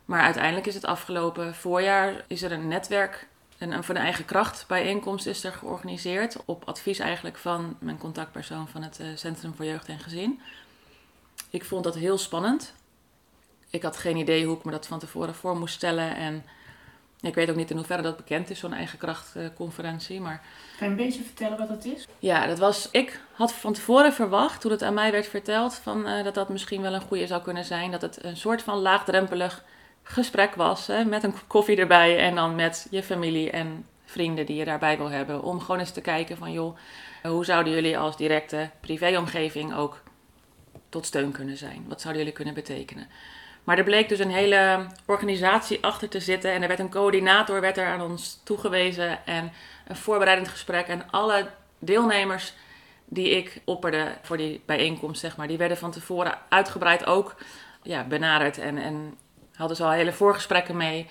[0.06, 3.28] Maar uiteindelijk is het afgelopen voorjaar is er een netwerk,
[3.58, 6.38] een, een van de eigen kracht bijeenkomst is er georganiseerd.
[6.46, 10.42] Op advies eigenlijk van mijn contactpersoon van het uh, Centrum voor Jeugd en Gezin.
[11.50, 12.74] Ik vond dat heel spannend.
[13.72, 16.16] Ik had geen idee hoe ik me dat van tevoren voor moest stellen.
[16.16, 16.44] En
[17.22, 20.22] ik weet ook niet in hoeverre dat bekend is, zo'n eigen krachtconferentie.
[20.22, 20.42] Maar...
[20.78, 22.08] Kan je een beetje vertellen wat dat is?
[22.20, 22.90] Ja, dat was.
[22.92, 26.50] Ik had van tevoren verwacht, toen het aan mij werd verteld, van, uh, dat dat
[26.50, 27.92] misschien wel een goede zou kunnen zijn.
[27.92, 29.64] Dat het een soort van laagdrempelig
[30.04, 30.88] gesprek was.
[30.88, 34.98] Hè, met een koffie erbij en dan met je familie en vrienden die je daarbij
[34.98, 35.44] wil hebben.
[35.44, 36.78] Om gewoon eens te kijken van joh,
[37.24, 40.02] hoe zouden jullie als directe privéomgeving ook
[40.90, 41.86] tot steun kunnen zijn?
[41.88, 43.08] Wat zouden jullie kunnen betekenen?
[43.64, 46.52] Maar er bleek dus een hele organisatie achter te zitten.
[46.52, 49.26] En er werd een coördinator werd er aan ons toegewezen.
[49.26, 49.52] En
[49.88, 50.88] een voorbereidend gesprek.
[50.88, 52.54] En alle deelnemers
[53.06, 57.36] die ik opperde voor die bijeenkomst, zeg maar, die werden van tevoren uitgebreid ook
[57.84, 58.58] ja, benaderd.
[58.58, 59.18] En, en
[59.56, 61.10] hadden ze al hele voorgesprekken mee.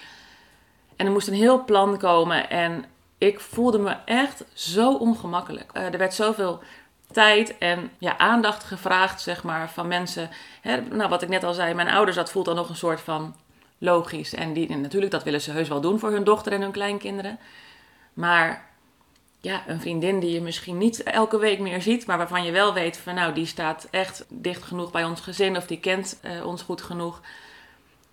[0.97, 2.51] En er moest een heel plan komen.
[2.51, 2.85] En
[3.19, 5.71] ik voelde me echt zo ongemakkelijk.
[5.77, 6.63] Uh, er werd zoveel
[7.13, 10.31] tijd en ja, aandacht gevraagd, zeg maar, van mensen.
[10.61, 13.01] Hè, nou, wat ik net al zei, mijn ouders, dat voelt dan nog een soort
[13.01, 13.35] van
[13.79, 14.35] logisch.
[14.35, 17.39] En, die, natuurlijk, dat willen ze heus wel doen voor hun dochter en hun kleinkinderen.
[18.13, 18.69] Maar
[19.41, 22.75] ja, een vriendin die je misschien niet elke week meer ziet, maar waarvan je wel
[22.75, 26.47] weet van nou, die staat echt dicht genoeg bij ons gezin of die kent uh,
[26.47, 27.21] ons goed genoeg.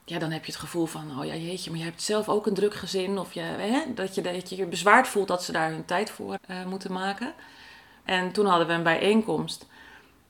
[0.05, 2.47] Ja, dan heb je het gevoel van, oh ja, jeetje, maar je hebt zelf ook
[2.47, 3.17] een druk gezin.
[3.17, 6.09] Of je, hè, dat, je, dat je je bezwaard voelt dat ze daar hun tijd
[6.09, 7.33] voor uh, moeten maken.
[8.07, 9.67] En toen hadden we een bijeenkomst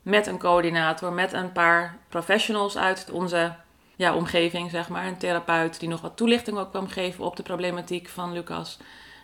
[0.01, 3.55] met een coördinator, met een paar professionals uit onze
[3.95, 5.05] ja, omgeving, zeg maar.
[5.05, 8.79] Een therapeut die nog wat toelichting ook kwam geven op de problematiek van Lucas.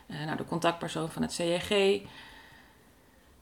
[0.07, 2.01] Uh, nou, de contactpersoon van het CEG.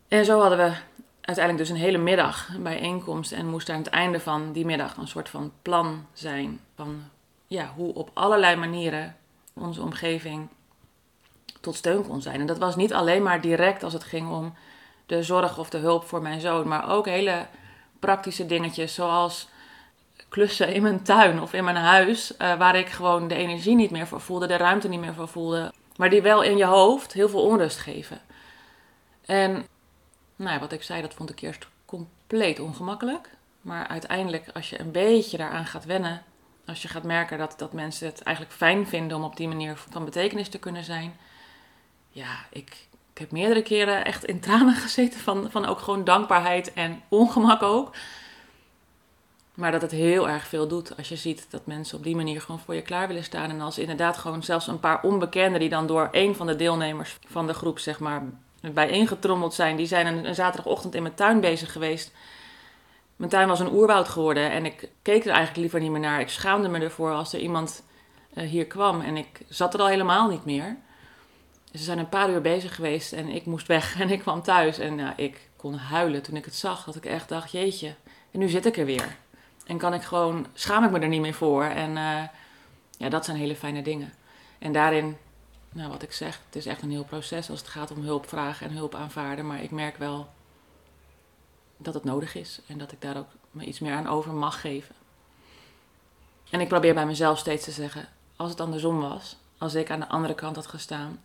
[0.08, 0.74] En zo hadden we
[1.22, 3.32] uiteindelijk dus een hele middag een bijeenkomst.
[3.32, 6.60] En moest aan het einde van die middag een soort van plan zijn.
[6.76, 7.04] Van
[7.48, 9.16] ja, hoe op allerlei manieren
[9.54, 10.48] onze omgeving
[11.62, 12.40] tot steun kon zijn.
[12.40, 14.54] En dat was niet alleen maar direct als het ging om
[15.06, 17.48] de zorg of de hulp voor mijn zoon, maar ook hele
[18.00, 19.50] praktische dingetjes zoals
[20.30, 23.92] klussen in mijn tuin of in mijn huis, uh, waar ik gewoon de energie niet
[23.92, 27.14] meer voor voelde, de ruimte niet meer voor voelde, maar die wel in je hoofd
[27.14, 28.22] heel veel onrust geven.
[29.26, 29.68] En
[30.36, 33.30] nou, wat ik zei, dat vond ik eerst compleet ongemakkelijk.
[33.62, 36.24] Maar uiteindelijk, als je een beetje daaraan gaat wennen,
[36.66, 39.76] als je gaat merken dat, dat mensen het eigenlijk fijn vinden om op die manier
[39.90, 41.18] van betekenis te kunnen zijn.
[42.10, 46.74] Ja, ik, ik heb meerdere keren echt in tranen gezeten van, van ook gewoon dankbaarheid
[46.74, 47.92] en ongemak ook.
[49.54, 52.42] Maar dat het heel erg veel doet als je ziet dat mensen op die manier
[52.42, 53.50] gewoon voor je klaar willen staan.
[53.50, 57.18] En als inderdaad gewoon zelfs een paar onbekenden die dan door een van de deelnemers
[57.28, 58.24] van de groep, zeg maar,
[58.74, 59.76] bijeengetrommeld zijn.
[59.76, 62.12] Die zijn een, zaterdagochtend in mijn tuin bezig geweest.
[63.16, 66.20] Mijn tuin was een oerwoud geworden en ik keek er eigenlijk liever niet meer naar.
[66.20, 67.84] Ik schaamde me ervoor als er iemand
[68.34, 70.78] uh, hier kwam en ik zat er al helemaal niet meer.
[71.72, 74.78] Ze zijn een paar uur bezig geweest en ik moest weg en ik kwam thuis.
[74.78, 76.84] En ik kon huilen toen ik het zag.
[76.84, 77.96] Dat ik echt dacht, jeetje,
[78.32, 79.18] en nu zit ik er weer.
[79.66, 81.64] En kan ik gewoon, schaam ik me er niet meer voor.
[81.64, 82.24] En uh,
[82.98, 84.14] ja, dat zijn hele fijne dingen.
[84.60, 85.18] En daarin,
[85.70, 88.28] nou wat ik zeg, het is echt een heel proces als het gaat om hulp
[88.28, 89.48] vragen en hulp aanvaarden.
[89.48, 90.30] Maar ik merk wel
[91.78, 94.62] dat het nodig is en dat ik daar ook me iets meer aan over mag
[94.62, 94.96] geven.
[96.50, 100.00] En ik probeer bij mezelf steeds te zeggen, als het andersom was, als ik aan
[100.00, 101.22] de andere kant had gestaan,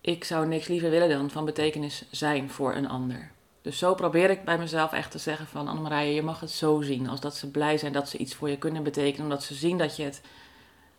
[0.00, 3.30] ik zou niks liever willen dan van betekenis zijn voor een ander.
[3.62, 6.80] Dus zo probeer ik bij mezelf echt te zeggen van Annemarije, je mag het zo
[6.80, 7.08] zien.
[7.08, 9.22] Als dat ze blij zijn dat ze iets voor je kunnen betekenen.
[9.22, 10.20] Omdat ze zien dat, je het,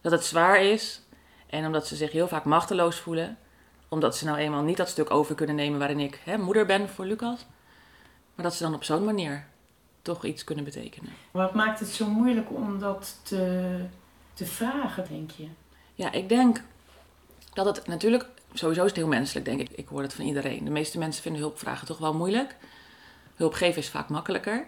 [0.01, 1.01] dat het zwaar is.
[1.47, 3.37] En omdat ze zich heel vaak machteloos voelen.
[3.89, 6.89] Omdat ze nou eenmaal niet dat stuk over kunnen nemen waarin ik hè, moeder ben
[6.89, 7.45] voor Lucas.
[8.35, 9.45] Maar dat ze dan op zo'n manier
[10.01, 11.11] toch iets kunnen betekenen.
[11.31, 13.75] Wat maakt het zo moeilijk om dat te,
[14.33, 15.47] te vragen, denk je?
[15.93, 16.63] Ja, ik denk
[17.53, 19.69] dat het natuurlijk sowieso is het heel menselijk, denk ik.
[19.71, 20.65] Ik hoor het van iedereen.
[20.65, 22.55] De meeste mensen vinden hulpvragen toch wel moeilijk.
[23.35, 24.67] Hulp geven is vaak makkelijker.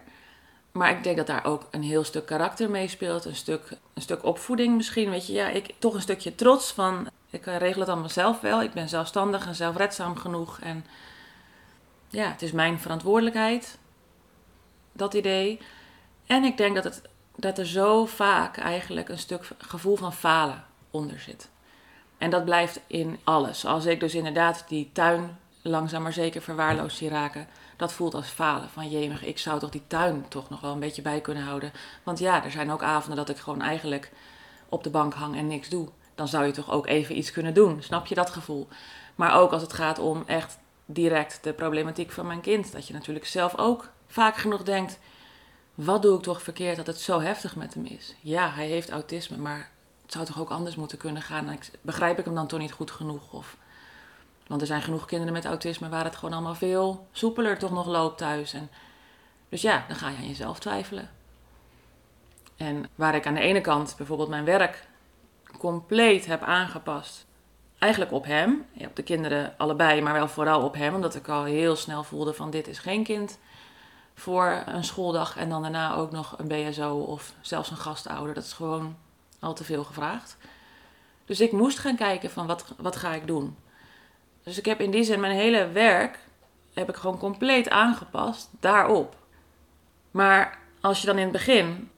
[0.72, 3.24] Maar ik denk dat daar ook een heel stuk karakter meespeelt.
[3.24, 5.10] Een stuk, een stuk opvoeding misschien.
[5.10, 7.08] Weet je, ja, ik, toch een stukje trots van...
[7.30, 8.62] Ik eh, regel het allemaal zelf wel.
[8.62, 10.60] Ik ben zelfstandig en zelfredzaam genoeg.
[10.60, 10.84] En
[12.08, 13.78] ja, het is mijn verantwoordelijkheid.
[14.92, 15.60] Dat idee.
[16.26, 17.02] En ik denk dat, het,
[17.36, 21.48] dat er zo vaak eigenlijk een stuk gevoel van falen onder zit.
[22.24, 23.66] En dat blijft in alles.
[23.66, 28.28] Als ik dus inderdaad die tuin langzaam maar zeker verwaarloosd zie raken, dat voelt als
[28.28, 28.68] falen.
[28.68, 31.72] Van jemig, ik zou toch die tuin toch nog wel een beetje bij kunnen houden.
[32.02, 34.10] Want ja, er zijn ook avonden dat ik gewoon eigenlijk
[34.68, 35.88] op de bank hang en niks doe.
[36.14, 37.82] Dan zou je toch ook even iets kunnen doen.
[37.82, 38.68] Snap je dat gevoel?
[39.14, 42.72] Maar ook als het gaat om echt direct de problematiek van mijn kind.
[42.72, 44.98] Dat je natuurlijk zelf ook vaak genoeg denkt:
[45.74, 48.14] wat doe ik toch verkeerd dat het zo heftig met hem is?
[48.20, 49.72] Ja, hij heeft autisme, maar
[50.04, 51.58] het zou toch ook anders moeten kunnen gaan.
[51.80, 53.32] begrijp ik hem dan toch niet goed genoeg?
[53.32, 53.56] Of,
[54.46, 57.86] want er zijn genoeg kinderen met autisme waar het gewoon allemaal veel soepeler toch nog
[57.86, 58.54] loopt thuis.
[59.48, 61.10] Dus ja, dan ga je aan jezelf twijfelen.
[62.56, 64.88] En waar ik aan de ene kant bijvoorbeeld mijn werk
[65.58, 67.26] compleet heb aangepast.
[67.78, 70.94] Eigenlijk op hem, op de kinderen allebei, maar wel vooral op hem.
[70.94, 73.38] Omdat ik al heel snel voelde van dit is geen kind
[74.14, 75.36] voor een schooldag.
[75.36, 78.34] En dan daarna ook nog een BSO of zelfs een gastouder.
[78.34, 78.96] Dat is gewoon
[79.44, 80.36] al te veel gevraagd.
[81.24, 83.56] Dus ik moest gaan kijken van wat, wat ga ik doen.
[84.42, 86.18] Dus ik heb in die zin mijn hele werk
[86.72, 89.16] heb ik gewoon compleet aangepast daarop.
[90.10, 91.90] Maar als je dan in het begin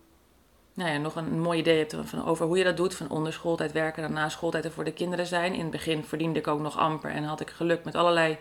[0.76, 3.32] nou ja, nog een mooi idee hebt van, over hoe je dat doet, van onder
[3.32, 5.54] schooltijd werken, dan na schooltijd er voor de kinderen zijn.
[5.54, 8.38] In het begin verdiende ik ook nog amper en had ik geluk met allerlei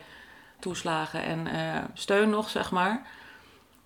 [0.59, 3.07] toeslagen en uh, steun nog, zeg maar.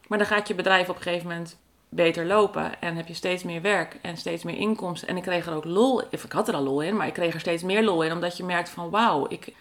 [0.07, 1.57] Maar dan gaat je bedrijf op een gegeven moment
[1.89, 5.07] beter lopen en heb je steeds meer werk en steeds meer inkomsten.
[5.07, 7.13] En ik kreeg er ook lol, of ik had er al lol in, maar ik
[7.13, 9.53] kreeg er steeds meer lol in, omdat je merkt van wauw, ik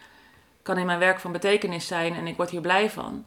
[0.62, 3.24] kan in mijn werk van betekenis zijn en ik word hier blij van.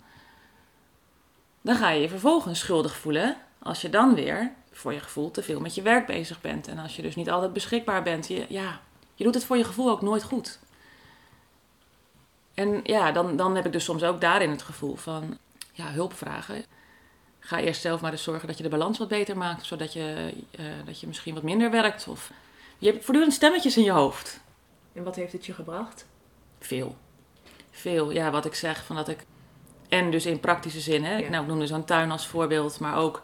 [1.62, 5.44] Dan ga je je vervolgens schuldig voelen als je dan weer voor je gevoel te
[5.44, 6.68] veel met je werk bezig bent.
[6.68, 8.80] En als je dus niet altijd beschikbaar bent, je, ja,
[9.16, 10.60] je doet het voor je gevoel ook nooit goed.
[12.54, 15.38] En ja, dan, dan heb ik dus soms ook daarin het gevoel van
[15.72, 16.66] ja, hulp vragen.
[17.44, 20.34] Ga eerst zelf maar eens zorgen dat je de balans wat beter maakt, zodat je,
[20.60, 22.08] uh, dat je misschien wat minder werkt.
[22.08, 22.32] Of
[22.78, 24.40] je hebt voortdurend stemmetjes in je hoofd.
[24.94, 26.08] En wat heeft het je gebracht?
[26.60, 26.96] Veel.
[27.72, 28.12] Veel.
[28.12, 29.26] Ja, wat ik zeg, van dat ik.
[29.90, 31.18] En dus in praktische zin, hè.
[31.18, 31.30] Ja.
[31.30, 33.22] Nou, ik noemde zo'n tuin als voorbeeld, maar ook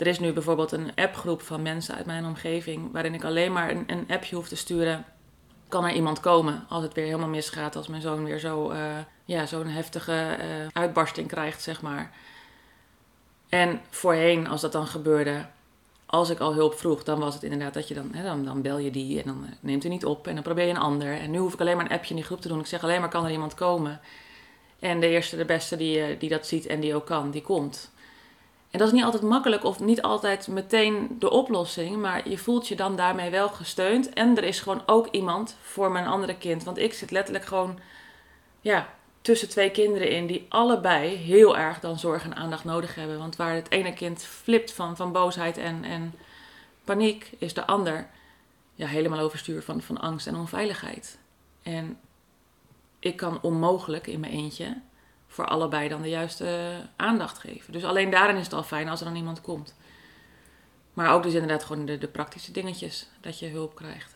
[0.00, 3.70] er is nu bijvoorbeeld een appgroep van mensen uit mijn omgeving, waarin ik alleen maar
[3.70, 5.04] een, een appje hoef te sturen.
[5.68, 8.78] Kan er iemand komen als het weer helemaal misgaat, als mijn zoon weer zo, uh,
[9.24, 12.10] ja, zo'n heftige uh, uitbarsting krijgt, zeg maar.
[13.50, 15.46] En voorheen, als dat dan gebeurde,
[16.06, 18.62] als ik al hulp vroeg, dan was het inderdaad dat je dan, hè, dan, dan
[18.62, 20.76] bel je die en dan eh, neemt hij niet op en dan probeer je een
[20.76, 21.12] ander.
[21.12, 22.60] En nu hoef ik alleen maar een appje in die groep te doen.
[22.60, 24.00] Ik zeg alleen maar, kan er iemand komen?
[24.78, 27.90] En de eerste, de beste die, die dat ziet en die ook kan, die komt.
[28.70, 32.68] En dat is niet altijd makkelijk of niet altijd meteen de oplossing, maar je voelt
[32.68, 34.12] je dan daarmee wel gesteund.
[34.12, 36.64] En er is gewoon ook iemand voor mijn andere kind.
[36.64, 37.78] Want ik zit letterlijk gewoon
[38.60, 38.88] ja,
[39.20, 43.18] tussen twee kinderen in die allebei heel erg dan zorg en aandacht nodig hebben.
[43.18, 46.14] Want waar het ene kind flipt van, van boosheid en, en
[46.84, 48.08] paniek, is de ander
[48.74, 51.18] ja, helemaal overstuur van, van angst en onveiligheid.
[51.62, 51.98] En
[52.98, 54.80] ik kan onmogelijk in mijn eentje
[55.26, 57.72] voor allebei dan de juiste aandacht geven.
[57.72, 59.74] Dus alleen daarin is het al fijn als er dan iemand komt.
[60.92, 64.14] Maar ook dus inderdaad gewoon de, de praktische dingetjes, dat je hulp krijgt.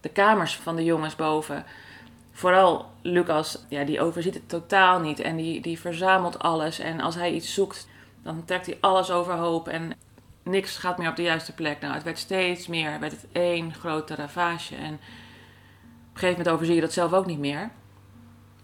[0.00, 1.64] De kamers van de jongens boven.
[2.36, 5.20] Vooral Lucas, ja, die overziet het totaal niet.
[5.20, 6.78] En die, die verzamelt alles.
[6.78, 7.88] En als hij iets zoekt,
[8.22, 9.68] dan trekt hij alles overhoop.
[9.68, 9.92] En
[10.42, 11.80] niks gaat meer op de juiste plek.
[11.80, 14.74] Nou, het werd steeds meer, werd het één grote ravage.
[14.74, 17.70] En op een gegeven moment overzie je dat zelf ook niet meer.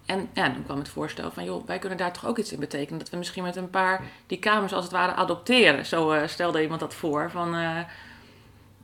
[0.06, 2.60] En ja, dan kwam het voorstel van, joh, wij kunnen daar toch ook iets in
[2.60, 2.98] betekenen.
[2.98, 5.86] Dat we misschien met een paar die kamers als het ware adopteren.
[5.86, 7.30] Zo uh, stelde iemand dat voor.
[7.30, 7.78] Van, uh,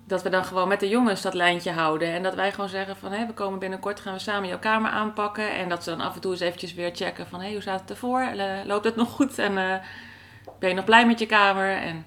[0.09, 2.13] dat we dan gewoon met de jongens dat lijntje houden.
[2.13, 4.91] En dat wij gewoon zeggen van, hé, we komen binnenkort, gaan we samen jouw kamer
[4.91, 5.55] aanpakken.
[5.55, 7.81] En dat ze dan af en toe eens eventjes weer checken van, hé, hoe staat
[7.81, 8.29] het ervoor?
[8.65, 9.39] loopt het nog goed?
[9.39, 9.75] En uh,
[10.59, 11.77] ben je nog blij met je kamer?
[11.77, 12.07] En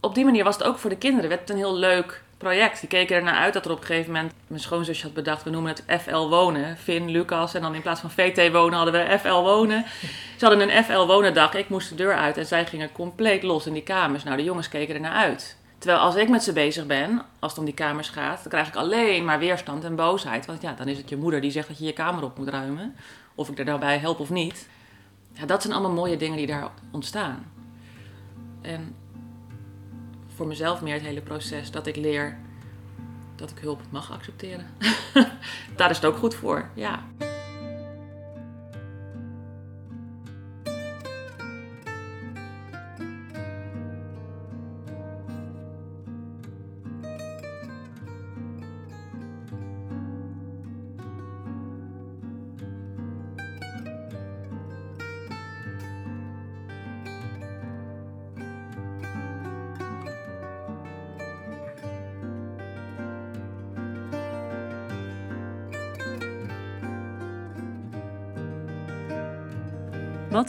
[0.00, 1.28] op die manier was het ook voor de kinderen.
[1.28, 2.80] Werd het een heel leuk project.
[2.80, 5.42] Die keken er naar uit dat er op een gegeven moment mijn schoonzusje had bedacht,
[5.42, 6.76] we noemen het FL Wonen.
[6.76, 9.84] Finn, Lucas en dan in plaats van VT Wonen hadden we FL Wonen.
[10.38, 11.54] Ze hadden een FL Wonen dag.
[11.54, 14.24] Ik moest de deur uit en zij gingen compleet los in die kamers.
[14.24, 15.56] Nou, de jongens keken er naar uit.
[15.82, 18.68] Terwijl als ik met ze bezig ben, als het om die kamers gaat, dan krijg
[18.68, 20.46] ik alleen maar weerstand en boosheid.
[20.46, 22.48] Want ja, dan is het je moeder die zegt dat je je kamer op moet
[22.48, 22.96] ruimen.
[23.34, 24.68] Of ik er daarbij help of niet.
[25.32, 27.52] Ja, dat zijn allemaal mooie dingen die daar ontstaan.
[28.60, 28.94] En
[30.34, 32.38] voor mezelf meer het hele proces dat ik leer
[33.36, 34.66] dat ik hulp mag accepteren.
[35.76, 37.04] Daar is het ook goed voor, ja.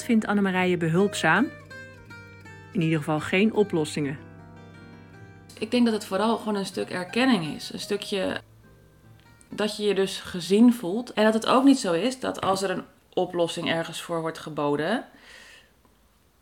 [0.03, 1.47] Vindt Annemarije behulpzaam?
[2.71, 4.17] In ieder geval geen oplossingen.
[5.59, 7.73] Ik denk dat het vooral gewoon een stuk erkenning is.
[7.73, 8.41] Een stukje
[9.49, 11.13] dat je je dus gezien voelt.
[11.13, 14.39] En dat het ook niet zo is dat als er een oplossing ergens voor wordt
[14.39, 15.05] geboden.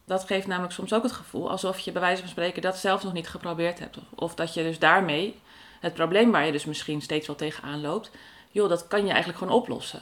[0.06, 3.04] Dat geeft namelijk soms ook het gevoel alsof je bij wijze van spreken dat zelf
[3.04, 3.98] nog niet geprobeerd hebt.
[4.16, 5.40] Of dat je dus daarmee
[5.80, 8.12] het probleem waar je dus misschien steeds wel tegenaan loopt.
[8.52, 10.02] Joh, dat kan je eigenlijk gewoon oplossen.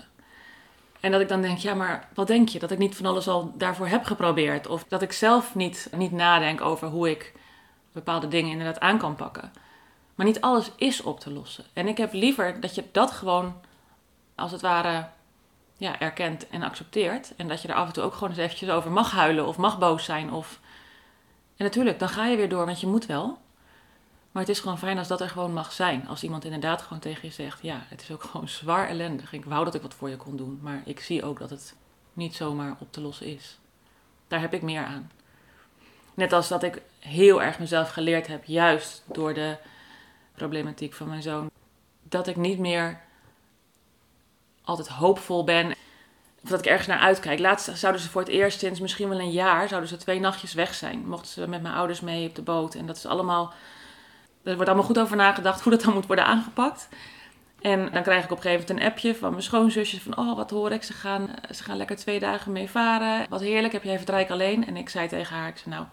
[0.99, 2.59] En dat ik dan denk, ja, maar wat denk je?
[2.59, 4.67] Dat ik niet van alles al daarvoor heb geprobeerd.
[4.67, 7.33] Of dat ik zelf niet, niet nadenk over hoe ik
[7.91, 9.51] bepaalde dingen inderdaad aan kan pakken.
[10.15, 11.65] Maar niet alles is op te lossen.
[11.73, 13.53] En ik heb liever dat je dat gewoon,
[14.35, 15.07] als het ware,
[15.77, 17.35] ja, erkent en accepteert.
[17.35, 19.57] En dat je er af en toe ook gewoon eens eventjes over mag huilen of
[19.57, 20.31] mag boos zijn.
[20.31, 20.59] Of...
[21.57, 23.37] En natuurlijk, dan ga je weer door, want je moet wel.
[24.31, 26.07] Maar het is gewoon fijn als dat er gewoon mag zijn.
[26.07, 29.33] Als iemand inderdaad gewoon tegen je zegt: Ja, het is ook gewoon zwaar ellendig.
[29.33, 30.59] Ik wou dat ik wat voor je kon doen.
[30.61, 31.75] Maar ik zie ook dat het
[32.13, 33.57] niet zomaar op te lossen is.
[34.27, 35.11] Daar heb ik meer aan.
[36.13, 39.57] Net als dat ik heel erg mezelf geleerd heb, juist door de
[40.33, 41.49] problematiek van mijn zoon.
[42.03, 43.01] Dat ik niet meer
[44.63, 45.71] altijd hoopvol ben.
[46.43, 47.39] Of dat ik ergens naar uitkijk.
[47.39, 50.53] Laatst zouden ze voor het eerst sinds misschien wel een jaar, zouden ze twee nachtjes
[50.53, 51.07] weg zijn.
[51.07, 52.75] Mochten ze met mijn ouders mee op de boot.
[52.75, 53.53] En dat is allemaal,
[54.43, 56.89] er wordt allemaal goed over nagedacht hoe dat dan moet worden aangepakt.
[57.61, 60.35] En dan krijg ik op een gegeven moment een appje van mijn schoonzusjes van, oh
[60.35, 63.25] wat hoor ik, ze gaan, ze gaan lekker twee dagen mee varen.
[63.29, 64.67] Wat heerlijk, heb jij even alleen?
[64.67, 65.85] En ik zei tegen haar, ik zei nou,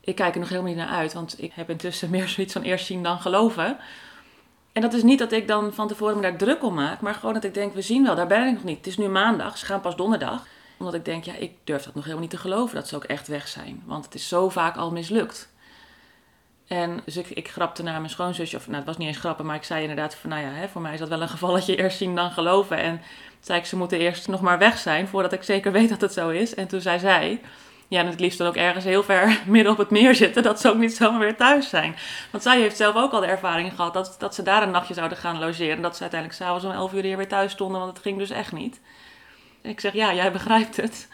[0.00, 2.62] ik kijk er nog helemaal niet naar uit, want ik heb intussen meer zoiets van
[2.62, 3.76] eerst zien dan geloven.
[4.72, 7.14] En dat is niet dat ik dan van tevoren me daar druk om maak, maar
[7.14, 8.76] gewoon dat ik denk, we zien wel, daar ben ik nog niet.
[8.76, 10.46] Het is nu maandag, ze gaan pas donderdag.
[10.78, 13.04] Omdat ik denk, ja, ik durf dat nog helemaal niet te geloven dat ze ook
[13.04, 13.82] echt weg zijn.
[13.86, 15.52] Want het is zo vaak al mislukt.
[16.68, 19.46] En dus ik, ik grapte naar mijn schoonzusje, of nou, het was niet eens grappen,
[19.46, 21.52] maar ik zei inderdaad van, nou ja, hè, voor mij is dat wel een geval
[21.52, 22.76] dat je eerst zien dan geloven.
[22.76, 23.02] En
[23.40, 26.12] zei ik, ze moeten eerst nog maar weg zijn voordat ik zeker weet dat het
[26.12, 26.54] zo is.
[26.54, 27.40] En toen zei zij,
[27.88, 30.60] ja, en het liefst dan ook ergens heel ver midden op het meer zitten, dat
[30.60, 31.96] ze ook niet zomaar weer thuis zijn.
[32.30, 34.94] Want zij heeft zelf ook al de ervaring gehad dat, dat ze daar een nachtje
[34.94, 35.76] zouden gaan logeren.
[35.76, 38.30] En dat ze uiteindelijk s'avonds om 11 uur weer thuis stonden, want het ging dus
[38.30, 38.80] echt niet.
[39.62, 41.08] En ik zeg, ja, jij begrijpt het.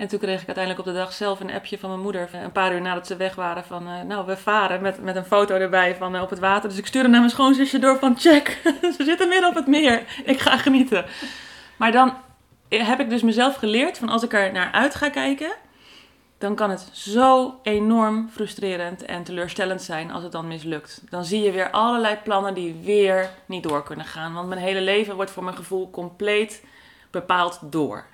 [0.00, 2.28] En toen kreeg ik uiteindelijk op de dag zelf een appje van mijn moeder.
[2.32, 4.82] Een paar uur nadat ze weg waren van, uh, nou, we varen.
[4.82, 6.68] Met, met een foto erbij van uh, op het water.
[6.68, 8.60] Dus ik stuurde naar mijn schoonzusje door van, check,
[8.96, 10.22] ze zitten midden op het meer.
[10.24, 11.04] Ik ga genieten.
[11.76, 12.14] Maar dan
[12.68, 15.52] heb ik dus mezelf geleerd van als ik er naar uit ga kijken
[16.38, 21.02] dan kan het zo enorm frustrerend en teleurstellend zijn als het dan mislukt.
[21.10, 24.34] Dan zie je weer allerlei plannen die weer niet door kunnen gaan.
[24.34, 26.64] Want mijn hele leven wordt voor mijn gevoel compleet
[27.10, 28.06] bepaald door.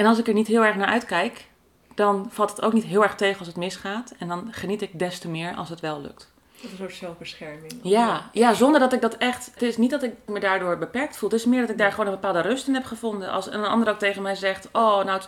[0.00, 1.46] En als ik er niet heel erg naar uitkijk,
[1.94, 4.14] dan valt het ook niet heel erg tegen als het misgaat.
[4.18, 6.32] En dan geniet ik des te meer als het wel lukt.
[6.54, 7.72] Dat is een soort zelfbescherming.
[7.82, 9.50] Ja, ja, zonder dat ik dat echt.
[9.52, 11.30] Het is niet dat ik me daardoor beperkt voel.
[11.30, 13.30] Het is meer dat ik daar gewoon een bepaalde rust in heb gevonden.
[13.30, 15.20] Als een ander ook tegen mij zegt: Oh, nou,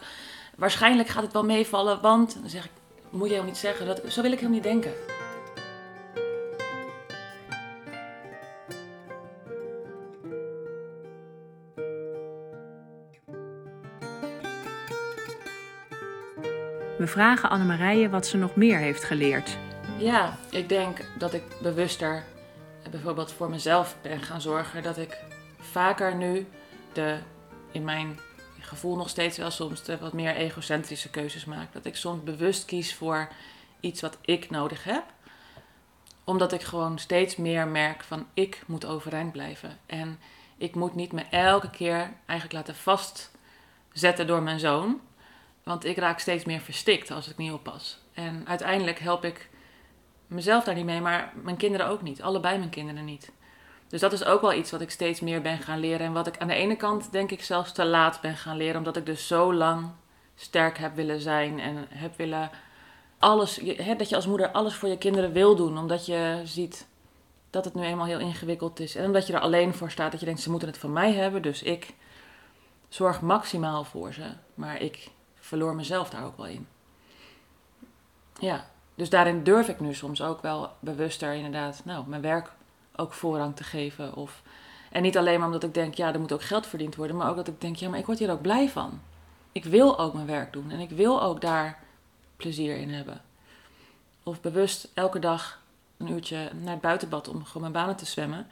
[0.57, 2.71] waarschijnlijk gaat het wel meevallen, want dan zeg ik,
[3.11, 4.93] moet je helemaal niet zeggen, dat, zo wil ik helemaal niet denken.
[17.03, 19.57] We vragen Annemarije wat ze nog meer heeft geleerd.
[19.99, 22.25] Ja, ik denk dat ik bewuster
[22.91, 24.83] bijvoorbeeld voor mezelf ben gaan zorgen.
[24.83, 25.19] Dat ik
[25.61, 26.47] vaker nu
[26.93, 27.19] de
[27.73, 28.19] in mijn
[28.61, 31.73] gevoel nog steeds wel soms de wat meer egocentrische keuzes maak.
[31.73, 33.29] Dat ik soms bewust kies voor
[33.81, 35.05] iets wat ik nodig heb.
[36.25, 39.79] Omdat ik gewoon steeds meer merk van ik moet overeind blijven.
[39.87, 40.19] En
[40.57, 45.01] ik moet niet me elke keer eigenlijk laten vastzetten door mijn zoon.
[45.63, 47.99] Want ik raak steeds meer verstikt als ik niet oppas.
[48.15, 49.51] En uiteindelijk help ik
[50.27, 52.23] mezelf daar niet mee, maar mijn kinderen ook niet.
[52.23, 53.33] Allebei mijn kinderen niet.
[53.89, 56.07] Dus dat is ook wel iets wat ik steeds meer ben gaan leren.
[56.07, 58.77] En wat ik aan de ene kant denk ik zelfs te laat ben gaan leren.
[58.77, 59.91] Omdat ik dus zo lang
[60.35, 61.61] sterk heb willen zijn.
[61.61, 62.51] En heb willen
[63.19, 63.61] alles,
[63.99, 65.79] dat je als moeder alles voor je kinderen wil doen.
[65.79, 66.87] Omdat je ziet
[67.51, 68.95] dat het nu eenmaal heel ingewikkeld is.
[68.95, 70.11] En omdat je er alleen voor staat.
[70.11, 71.43] Dat je denkt, ze moeten het van mij hebben.
[71.43, 71.95] Dus ik
[72.89, 74.25] zorg maximaal voor ze.
[74.55, 75.11] Maar ik
[75.43, 76.67] verloor mezelf daar ook wel in.
[78.39, 82.53] Ja, dus daarin durf ik nu soms ook wel bewuster inderdaad, nou, mijn werk
[82.97, 84.15] ook voorrang te geven.
[84.15, 84.43] Of,
[84.91, 87.31] en niet alleen maar omdat ik denk, ja, er moet ook geld verdiend worden, maar
[87.31, 89.01] ook dat ik denk, ja, maar ik word hier ook blij van.
[89.53, 91.79] Ik wil ook mijn werk doen en ik wil ook daar
[92.37, 93.23] plezier in hebben.
[94.23, 95.61] Of bewust elke dag
[95.97, 98.47] een uurtje naar het buitenbad om gewoon mijn banen te zwemmen.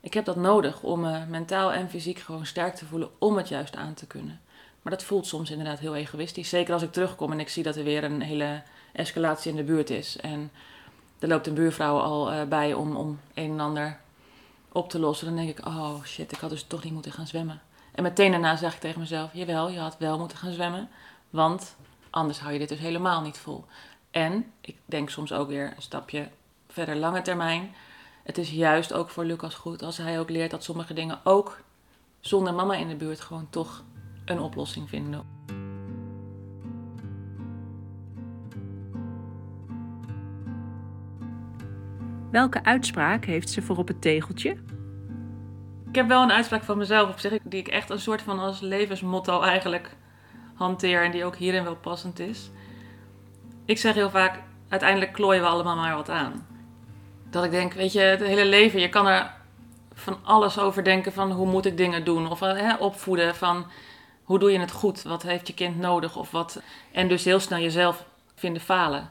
[0.00, 3.48] Ik heb dat nodig om me mentaal en fysiek gewoon sterk te voelen om het
[3.48, 4.40] juist aan te kunnen.
[4.84, 6.48] Maar dat voelt soms inderdaad heel egoïstisch.
[6.48, 9.62] Zeker als ik terugkom en ik zie dat er weer een hele escalatie in de
[9.62, 10.16] buurt is.
[10.16, 10.50] En
[11.18, 13.98] er loopt een buurvrouw al uh, bij om, om een en ander
[14.72, 15.26] op te lossen.
[15.26, 17.62] Dan denk ik, oh shit, ik had dus toch niet moeten gaan zwemmen.
[17.92, 20.88] En meteen daarna zeg ik tegen mezelf, jawel, je had wel moeten gaan zwemmen.
[21.30, 21.76] Want
[22.10, 23.64] anders hou je dit dus helemaal niet vol.
[24.10, 26.28] En ik denk soms ook weer een stapje
[26.68, 27.74] verder lange termijn.
[28.22, 31.60] Het is juist ook voor Lucas goed als hij ook leert dat sommige dingen ook
[32.20, 33.82] zonder mama in de buurt gewoon toch
[34.24, 35.22] een oplossing vinden.
[42.30, 44.56] Welke uitspraak heeft ze voor op het tegeltje?
[45.88, 48.38] Ik heb wel een uitspraak van mezelf op zich, die ik echt een soort van
[48.38, 49.96] als levensmotto eigenlijk
[50.54, 52.50] hanteer en die ook hierin wel passend is.
[53.64, 56.46] Ik zeg heel vaak, uiteindelijk klooien we allemaal maar wat aan.
[57.30, 59.30] Dat ik denk, weet je, het hele leven, je kan er
[59.94, 63.66] van alles over denken van hoe moet ik dingen doen of hè, opvoeden van
[64.24, 66.62] hoe doe je het goed, wat heeft je kind nodig of wat.
[66.92, 68.04] En dus heel snel jezelf
[68.34, 69.10] vinden falen.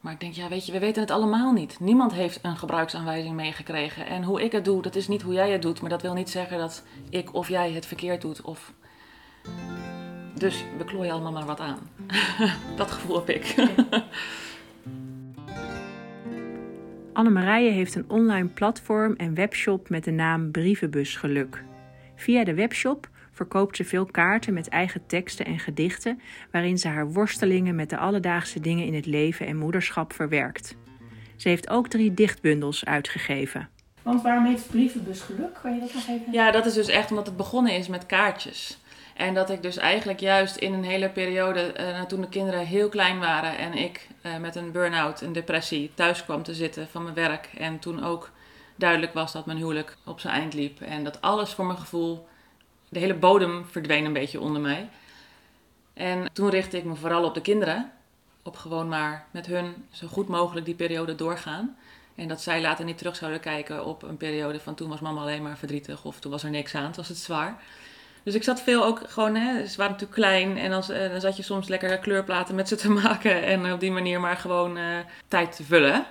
[0.00, 1.80] Maar ik denk, ja, weet je, we weten het allemaal niet.
[1.80, 4.06] Niemand heeft een gebruiksaanwijzing meegekregen.
[4.06, 5.80] En hoe ik het doe, dat is niet hoe jij het doet.
[5.80, 8.40] Maar dat wil niet zeggen dat ik of jij het verkeerd doet.
[8.40, 8.72] Of...
[10.34, 11.78] Dus we klooien allemaal maar wat aan.
[12.76, 13.54] dat gevoel heb ik.
[17.12, 21.64] Annemarije heeft een online platform en webshop met de naam Brievenbus Geluk.
[22.14, 26.20] Via de webshop verkoopt ze veel kaarten met eigen teksten en gedichten,
[26.50, 30.76] waarin ze haar worstelingen met de alledaagse dingen in het leven en moederschap verwerkt.
[31.36, 33.68] Ze heeft ook drie dichtbundels uitgegeven.
[34.02, 35.58] Want waarom heeft Brievenbus geluk?
[35.62, 36.32] Kan je dat nog even?
[36.32, 38.78] Ja, dat is dus echt omdat het begonnen is met kaartjes.
[39.14, 42.88] En dat ik dus eigenlijk juist in een hele periode, uh, toen de kinderen heel
[42.88, 47.02] klein waren en ik uh, met een burn-out, een depressie, thuis kwam te zitten van
[47.02, 47.50] mijn werk.
[47.58, 48.30] En toen ook
[48.76, 50.80] duidelijk was dat mijn huwelijk op zijn eind liep.
[50.80, 52.26] En dat alles voor mijn gevoel
[52.88, 54.88] de hele bodem verdween een beetje onder mij.
[55.94, 57.92] En toen richtte ik me vooral op de kinderen.
[58.42, 61.76] Op gewoon maar met hun zo goed mogelijk die periode doorgaan.
[62.14, 65.20] En dat zij later niet terug zouden kijken op een periode van toen was mama
[65.20, 67.62] alleen maar verdrietig of toen was er niks aan, toen was het zwaar.
[68.22, 71.20] Dus ik zat veel ook gewoon, hè, ze waren natuurlijk klein en als, eh, dan
[71.20, 74.78] zat je soms lekker kleurplaten met ze te maken en op die manier maar gewoon
[74.78, 74.84] uh,
[75.28, 76.06] tijd te vullen.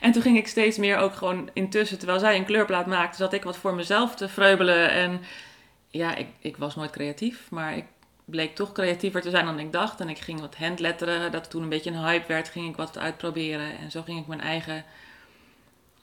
[0.00, 3.32] En toen ging ik steeds meer ook gewoon intussen, terwijl zij een kleurplaat maakte, zat
[3.32, 5.20] ik wat voor mezelf te vreubelen en
[5.90, 7.84] ja, ik, ik was nooit creatief, maar ik
[8.24, 10.00] bleek toch creatiever te zijn dan ik dacht.
[10.00, 12.98] En ik ging wat handletteren, dat toen een beetje een hype werd, ging ik wat
[12.98, 13.78] uitproberen.
[13.78, 14.84] En zo ging ik mijn eigen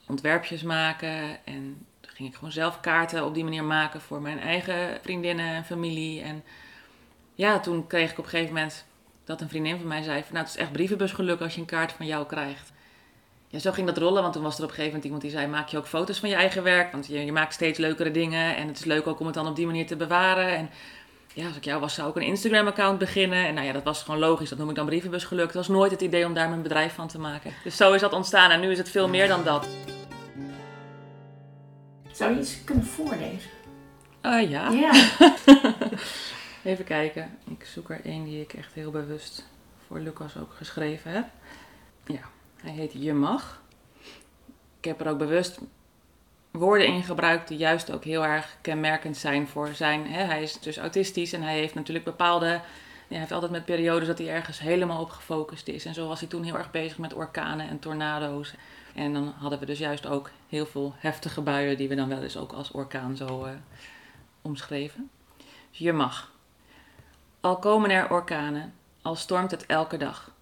[0.06, 1.44] ontwerpjes maken.
[1.44, 5.64] En ging ik gewoon zelf kaarten op die manier maken voor mijn eigen vriendinnen en
[5.64, 6.22] familie.
[6.22, 6.44] En
[7.34, 8.84] ja, toen kreeg ik op een gegeven moment
[9.24, 11.66] dat een vriendin van mij zei: van, Nou, het is echt brievenbusgeluk als je een
[11.66, 12.72] kaart van jou krijgt
[13.56, 15.30] ja, zo ging dat rollen, want toen was er op een gegeven moment iemand die
[15.30, 16.92] zei: Maak je ook foto's van je eigen werk?
[16.92, 19.46] Want je, je maakt steeds leukere dingen en het is leuk ook om het dan
[19.46, 20.48] op die manier te bewaren.
[20.48, 20.70] En
[21.34, 23.46] ja, als ik jou was, zou ik een Instagram-account beginnen.
[23.46, 24.48] En nou ja, dat was gewoon logisch.
[24.48, 25.46] Dat noem ik dan brievenbus gelukt.
[25.46, 27.52] Het was nooit het idee om daar mijn bedrijf van te maken.
[27.64, 29.68] Dus zo is dat ontstaan en nu is het veel meer dan dat.
[32.12, 33.50] Zou je iets kunnen voorlezen?
[34.22, 34.70] Uh, ja.
[34.70, 34.92] Ja.
[36.70, 37.38] Even kijken.
[37.50, 39.46] Ik zoek er één die ik echt heel bewust
[39.86, 41.26] voor Lucas ook geschreven heb.
[42.06, 42.35] Ja.
[42.66, 43.62] Hij heet Je Mag.
[44.78, 45.58] Ik heb er ook bewust
[46.50, 50.06] woorden in gebruikt die juist ook heel erg kenmerkend zijn voor zijn.
[50.06, 52.46] Hè, hij is dus autistisch en hij heeft natuurlijk bepaalde.
[53.08, 55.84] Hij heeft altijd met periodes dat hij ergens helemaal op gefocust is.
[55.84, 58.54] En zo was hij toen heel erg bezig met orkanen en tornado's.
[58.94, 62.22] En dan hadden we dus juist ook heel veel heftige buien die we dan wel
[62.22, 63.50] eens ook als orkaan zo uh,
[64.42, 65.10] omschreven.
[65.70, 66.32] Dus je mag.
[67.40, 70.34] Al komen er orkanen, al stormt het elke dag.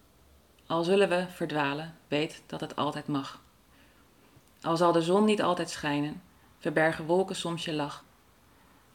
[0.67, 3.41] Al zullen we verdwalen, weet dat het altijd mag.
[4.61, 6.21] Al zal de zon niet altijd schijnen,
[6.59, 8.03] verbergen wolken soms je lach.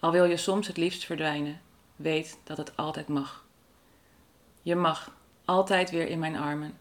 [0.01, 1.61] Al wil je soms het liefst verdwijnen,
[1.97, 3.45] weet dat het altijd mag.
[4.62, 5.11] Je mag,
[5.45, 6.79] altijd weer in mijn armen,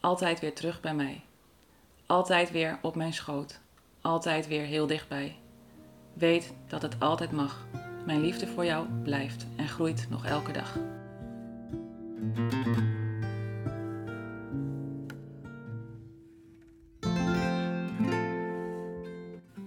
[0.00, 1.24] altijd weer terug bij mij.
[2.06, 3.60] Altijd weer op mijn schoot,
[4.00, 5.36] altijd weer heel dichtbij.
[6.12, 7.64] Weet dat het altijd mag.
[8.06, 10.76] Mijn liefde voor jou blijft en groeit nog elke dag.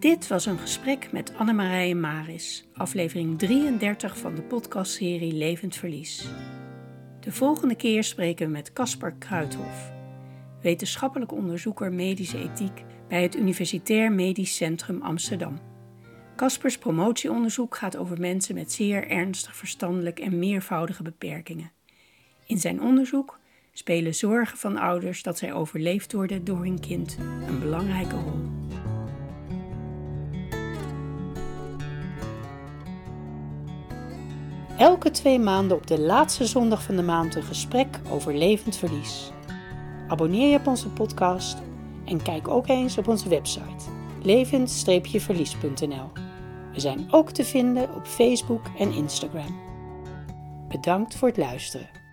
[0.06, 6.28] Dit was een gesprek met Annemarije Maris, aflevering 33 van de podcastserie Levend Verlies.
[7.20, 9.92] De volgende keer spreken we met Caspar Kruithof,
[10.62, 15.60] wetenschappelijk onderzoeker medische ethiek bij het Universitair Medisch Centrum Amsterdam.
[16.36, 21.72] Caspers promotieonderzoek gaat over mensen met zeer ernstig verstandelijk en meervoudige beperkingen.
[22.46, 23.40] In zijn onderzoek
[23.74, 28.56] spelen zorgen van ouders dat zij overleefd worden door hun kind een belangrijke rol.
[34.78, 39.32] Elke twee maanden op de laatste zondag van de maand een gesprek over levend verlies.
[40.08, 41.58] Abonneer je op onze podcast
[42.06, 43.84] en kijk ook eens op onze website
[44.24, 46.12] levend-verlies.nl.
[46.74, 49.60] We zijn ook te vinden op Facebook en Instagram.
[50.68, 52.05] Bedankt voor het luisteren.